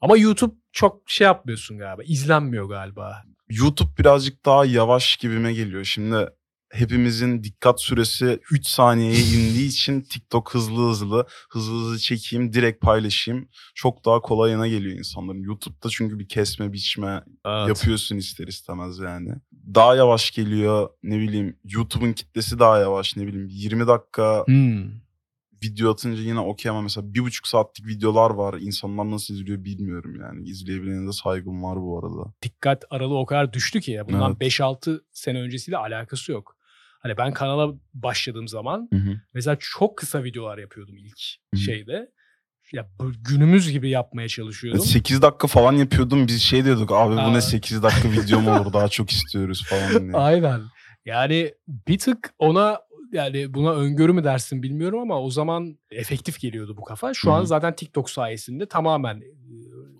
Ama 0.00 0.16
YouTube 0.16 0.54
çok 0.72 1.02
şey 1.06 1.24
yapmıyorsun 1.24 1.78
galiba. 1.78 2.02
izlenmiyor 2.02 2.68
galiba. 2.68 3.22
YouTube 3.48 3.90
birazcık 3.98 4.44
daha 4.46 4.64
yavaş 4.64 5.16
gibime 5.16 5.52
geliyor. 5.52 5.84
Şimdi 5.84 6.28
hepimizin 6.72 7.42
dikkat 7.42 7.80
süresi 7.80 8.40
3 8.52 8.66
saniyeye 8.66 9.18
indiği 9.18 9.68
için 9.68 10.00
TikTok 10.00 10.54
hızlı 10.54 10.88
hızlı 10.88 11.26
hızlı 11.50 11.72
hızlı 11.72 11.98
çekeyim 11.98 12.52
direkt 12.52 12.84
paylaşayım. 12.84 13.48
Çok 13.74 14.04
daha 14.04 14.20
kolayına 14.20 14.68
geliyor 14.68 14.98
insanların. 14.98 15.42
YouTube'da 15.42 15.88
çünkü 15.88 16.18
bir 16.18 16.28
kesme 16.28 16.72
biçme 16.72 17.24
yapıyorsun 17.68 18.16
ister 18.16 18.46
istemez 18.46 18.98
yani. 18.98 19.30
Daha 19.74 19.96
yavaş 19.96 20.30
geliyor 20.30 20.88
ne 21.02 21.18
bileyim 21.18 21.58
YouTube'un 21.64 22.12
kitlesi 22.12 22.58
daha 22.58 22.78
yavaş 22.78 23.16
ne 23.16 23.26
bileyim 23.26 23.48
20 23.50 23.86
dakika 23.86 24.44
Hmm. 24.46 25.05
Video 25.64 25.90
atınca 25.90 26.22
yine 26.22 26.40
okey 26.40 26.70
ama 26.70 26.82
mesela 26.82 27.14
bir 27.14 27.20
buçuk 27.20 27.46
saatlik 27.46 27.86
videolar 27.86 28.30
var. 28.30 28.54
İnsanlar 28.60 29.10
nasıl 29.10 29.34
izliyor 29.34 29.64
bilmiyorum 29.64 30.16
yani. 30.20 30.48
İzleyebilene 30.48 31.08
de 31.08 31.12
saygım 31.12 31.62
var 31.62 31.76
bu 31.82 31.98
arada. 31.98 32.32
Dikkat 32.42 32.84
aralığı 32.90 33.18
o 33.18 33.26
kadar 33.26 33.52
düştü 33.52 33.80
ki. 33.80 33.90
ya. 33.92 34.08
Bundan 34.08 34.36
Evet. 34.40 34.52
5-6 34.60 35.00
sene 35.12 35.40
öncesiyle 35.40 35.76
alakası 35.76 36.32
yok. 36.32 36.56
Hani 37.00 37.16
ben 37.16 37.32
kanala 37.32 37.74
başladığım 37.94 38.48
zaman 38.48 38.88
Hı 38.92 38.98
hı. 38.98 39.20
mesela 39.34 39.56
çok 39.60 39.98
kısa 39.98 40.24
videolar 40.24 40.58
yapıyordum 40.58 40.96
ilk 40.96 41.18
Hı. 41.54 41.60
şeyde. 41.60 42.10
Ya 42.72 42.88
günümüz 43.28 43.70
gibi 43.70 43.90
yapmaya 43.90 44.28
çalışıyordum. 44.28 44.80
8 44.84 45.22
dakika 45.22 45.46
falan 45.46 45.72
yapıyordum. 45.72 46.26
Biz 46.28 46.42
şey 46.42 46.64
diyorduk 46.64 46.92
abi 46.92 47.14
bu 47.16 47.20
Aa. 47.20 47.30
ne 47.30 47.40
8 47.40 47.82
dakika 47.82 48.10
video 48.12 48.40
mu 48.40 48.60
olur 48.60 48.72
daha 48.72 48.88
çok 48.88 49.10
istiyoruz 49.10 49.64
falan 49.68 50.02
diye. 50.02 50.12
Aynen. 50.12 50.60
Yani 51.04 51.54
bir 51.68 51.98
tık 51.98 52.34
ona 52.38 52.80
yani 53.16 53.54
buna 53.54 53.72
öngörü 53.72 54.12
mü 54.12 54.24
dersin 54.24 54.62
bilmiyorum 54.62 54.98
ama 55.00 55.22
o 55.22 55.30
zaman 55.30 55.78
efektif 55.90 56.40
geliyordu 56.40 56.76
bu 56.76 56.84
kafa. 56.84 57.14
Şu 57.14 57.30
Hı 57.30 57.34
an 57.34 57.44
zaten 57.44 57.76
TikTok 57.76 58.10
sayesinde 58.10 58.66
tamamen 58.66 59.16
e, 59.16 59.24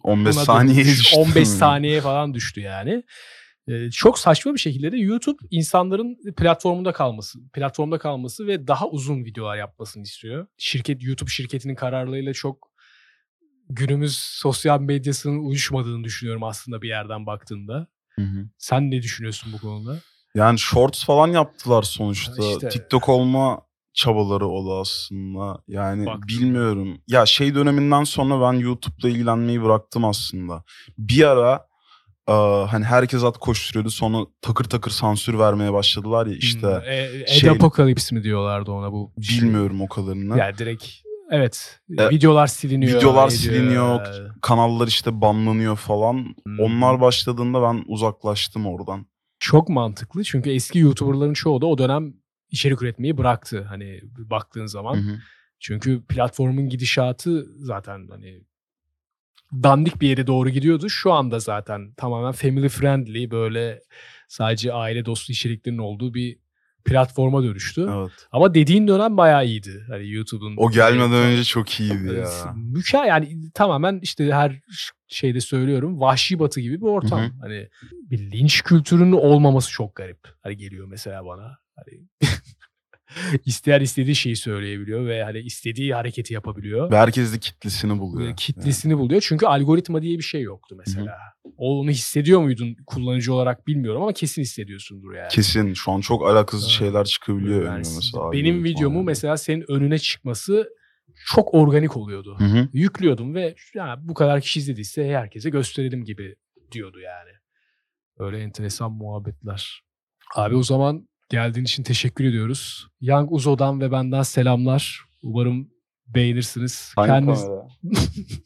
15 0.02 0.34
buna 0.34 0.44
saniyeye 0.44 0.84
dönmüş. 0.84 1.00
düştü. 1.00 1.16
15 1.16 1.48
saniyeye 1.48 2.00
falan 2.00 2.34
düştü 2.34 2.60
yani. 2.60 3.02
Ee, 3.68 3.90
çok 3.90 4.18
saçma 4.18 4.54
bir 4.54 4.58
şekilde 4.58 4.92
de 4.92 4.96
YouTube 4.96 5.38
insanların 5.50 6.18
platformunda 6.36 6.92
kalması, 6.92 7.38
platformda 7.52 7.98
kalması 7.98 8.46
ve 8.46 8.66
daha 8.66 8.88
uzun 8.88 9.24
videolar 9.24 9.56
yapmasını 9.56 10.02
istiyor. 10.02 10.46
Şirket 10.58 11.02
YouTube 11.02 11.30
şirketinin 11.30 11.74
kararlarıyla 11.74 12.32
çok 12.32 12.70
günümüz 13.68 14.16
sosyal 14.18 14.80
medyasının 14.80 15.38
uyuşmadığını 15.38 16.04
düşünüyorum 16.04 16.42
aslında 16.42 16.82
bir 16.82 16.88
yerden 16.88 17.26
baktığında. 17.26 17.86
Hı 18.10 18.22
hı. 18.22 18.48
Sen 18.58 18.90
ne 18.90 19.02
düşünüyorsun 19.02 19.52
bu 19.52 19.58
konuda? 19.58 20.00
Yani 20.36 20.58
shorts 20.58 21.04
falan 21.04 21.28
yaptılar 21.28 21.82
sonuçta. 21.82 22.42
İşte. 22.52 22.68
TikTok 22.68 23.08
olma 23.08 23.60
çabaları 23.94 24.48
o 24.48 24.66
da 24.70 24.80
aslında. 24.80 25.58
Yani 25.68 26.06
Baktım. 26.06 26.22
bilmiyorum. 26.28 26.98
Ya 27.08 27.26
şey 27.26 27.54
döneminden 27.54 28.04
sonra 28.04 28.40
ben 28.40 28.58
YouTube'la 28.58 29.08
ilgilenmeyi 29.08 29.62
bıraktım 29.62 30.04
aslında. 30.04 30.64
Bir 30.98 31.22
ara 31.28 31.66
e, 32.28 32.32
hani 32.68 32.84
herkes 32.84 33.24
at 33.24 33.38
koşturuyordu 33.38 33.90
sonra 33.90 34.26
takır 34.42 34.64
takır 34.64 34.90
sansür 34.90 35.38
vermeye 35.38 35.72
başladılar 35.72 36.26
ya 36.26 36.36
işte. 36.36 36.66
Hmm, 36.68 37.22
e, 37.22 37.26
şey- 37.26 37.50
Apocalypse 37.50 38.14
mi 38.16 38.22
diyorlardı 38.22 38.70
ona 38.70 38.92
bu? 38.92 39.12
şey? 39.22 39.38
Bilmiyorum 39.40 39.80
o 39.82 39.88
kadarını. 39.88 40.38
Yani 40.38 40.58
direkt 40.58 40.84
evet 41.30 41.80
E, 41.98 42.10
videolar 42.10 42.46
siliniyor. 42.46 42.98
videolar 42.98 43.26
ediyor. 43.28 43.40
siliniyor. 43.40 44.00
Kanallar 44.42 44.86
işte 44.86 45.20
banlanıyor 45.20 45.76
falan. 45.76 46.14
Hmm. 46.44 46.60
Onlar 46.60 47.00
başladığında 47.00 47.62
ben 47.62 47.84
uzaklaştım 47.86 48.66
oradan. 48.66 49.06
Çok 49.38 49.68
mantıklı 49.68 50.24
çünkü 50.24 50.50
eski 50.50 50.78
YouTuber'ların 50.78 51.34
çoğu 51.34 51.60
da 51.60 51.66
o 51.66 51.78
dönem 51.78 52.14
içerik 52.50 52.82
üretmeyi 52.82 53.18
bıraktı 53.18 53.62
hani 53.68 54.00
baktığın 54.18 54.66
zaman. 54.66 54.94
Hı 54.94 55.00
hı. 55.00 55.18
Çünkü 55.60 56.02
platformun 56.08 56.68
gidişatı 56.68 57.46
zaten 57.56 58.08
hani 58.10 58.42
dandik 59.52 60.00
bir 60.00 60.08
yere 60.08 60.26
doğru 60.26 60.48
gidiyordu. 60.48 60.88
Şu 60.88 61.12
anda 61.12 61.38
zaten 61.38 61.92
tamamen 61.96 62.32
family 62.32 62.68
friendly 62.68 63.30
böyle 63.30 63.80
sadece 64.28 64.72
aile 64.72 65.04
dostu 65.04 65.32
içeriklerin 65.32 65.78
olduğu 65.78 66.14
bir 66.14 66.38
platforma 66.84 67.42
dönüştü. 67.42 67.88
Evet. 67.96 68.10
Ama 68.32 68.54
dediğin 68.54 68.88
dönem 68.88 69.16
bayağı 69.16 69.46
iyiydi. 69.46 69.84
Hani 69.88 70.10
YouTube'un 70.10 70.54
O 70.56 70.70
gelmeden 70.70 71.12
önce 71.12 71.44
çok 71.44 71.80
iyiydi 71.80 72.14
ya. 72.14 72.54
Mükemmel 72.56 73.08
yani 73.08 73.50
tamamen 73.54 74.00
işte 74.02 74.32
her 74.32 74.60
şeyde 75.08 75.40
söylüyorum 75.40 76.00
vahşi 76.00 76.38
batı 76.38 76.60
gibi 76.60 76.80
bir 76.80 76.86
ortam. 76.86 77.20
Hı 77.20 77.24
hı. 77.24 77.30
Hani 77.40 77.68
bir 77.90 78.18
linç 78.32 78.62
kültürünün 78.62 79.12
olmaması 79.12 79.70
çok 79.70 79.94
garip. 79.96 80.18
Hani 80.42 80.56
geliyor 80.56 80.86
mesela 80.86 81.26
bana. 81.26 81.58
Hani 81.76 82.00
isteyen 83.44 83.80
istediği 83.80 84.14
şeyi 84.16 84.36
söyleyebiliyor 84.36 85.06
ve 85.06 85.24
hani 85.24 85.38
istediği 85.38 85.94
hareketi 85.94 86.34
yapabiliyor. 86.34 86.90
Ve 86.90 86.96
herkes 86.96 87.34
de 87.34 87.38
kitlesini 87.38 87.98
buluyor. 87.98 88.36
Kitlesini 88.36 88.98
buluyor. 88.98 89.20
Çünkü 89.26 89.46
algoritma 89.46 90.02
diye 90.02 90.18
bir 90.18 90.22
şey 90.22 90.42
yoktu 90.42 90.76
mesela. 90.78 91.16
O 91.56 91.80
onu 91.80 91.90
hissediyor 91.90 92.40
muydun 92.40 92.76
kullanıcı 92.86 93.34
olarak 93.34 93.66
bilmiyorum 93.66 94.02
ama 94.02 94.12
kesin 94.12 94.42
hissediyorsundur 94.42 95.14
yani. 95.14 95.28
Kesin 95.28 95.74
şu 95.74 95.92
an 95.92 96.00
çok 96.00 96.26
alakasız 96.28 96.64
Evet. 96.68 96.78
şeyler 96.78 97.04
çıkabiliyor 97.04 97.64
Yani 97.64 97.78
mesela. 97.78 98.32
benim 98.32 98.64
videomu 98.64 98.96
yani. 98.96 99.06
mesela 99.06 99.36
senin 99.36 99.64
önüne 99.68 99.98
çıkması 99.98 100.68
çok 101.26 101.54
organik 101.54 101.96
oluyordu 101.96 102.36
Hı 102.38 102.44
hı. 102.44 102.68
yüklüyordum 102.72 103.34
ve 103.34 103.54
ya 103.74 103.96
bu 104.02 104.14
kadar 104.14 104.40
kişi 104.40 104.60
izlediyse 104.60 105.08
herkese 105.08 105.50
gösterelim 105.50 106.04
gibi 106.04 106.36
diyordu 106.72 107.00
yani. 107.00 107.30
Öyle 108.18 108.38
enteresan 108.38 108.92
muhabbetler. 108.92 109.82
Abi 110.34 110.54
o 110.56 110.62
zaman 110.62 111.08
geldiğin 111.28 111.64
için 111.64 111.82
teşekkür 111.82 112.24
ediyoruz. 112.24 112.88
Young 113.00 113.32
Uzo'dan 113.32 113.80
ve 113.80 113.92
benden 113.92 114.22
selamlar. 114.22 115.00
Umarım 115.22 115.68
beğenirsiniz. 116.06 116.92
Hangi 116.96 117.08
Kendiniz... 117.08 117.44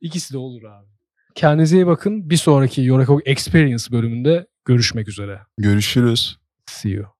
İkisi 0.00 0.34
de 0.34 0.38
olur 0.38 0.62
abi. 0.62 0.86
Kendinize 1.34 1.76
iyi 1.76 1.86
bakın. 1.86 2.30
Bir 2.30 2.36
sonraki 2.36 2.82
Yorakok 2.82 3.28
Experience 3.28 3.84
bölümünde 3.92 4.46
görüşmek 4.64 5.08
üzere. 5.08 5.40
Görüşürüz. 5.58 6.38
See 6.66 6.90
you. 6.90 7.17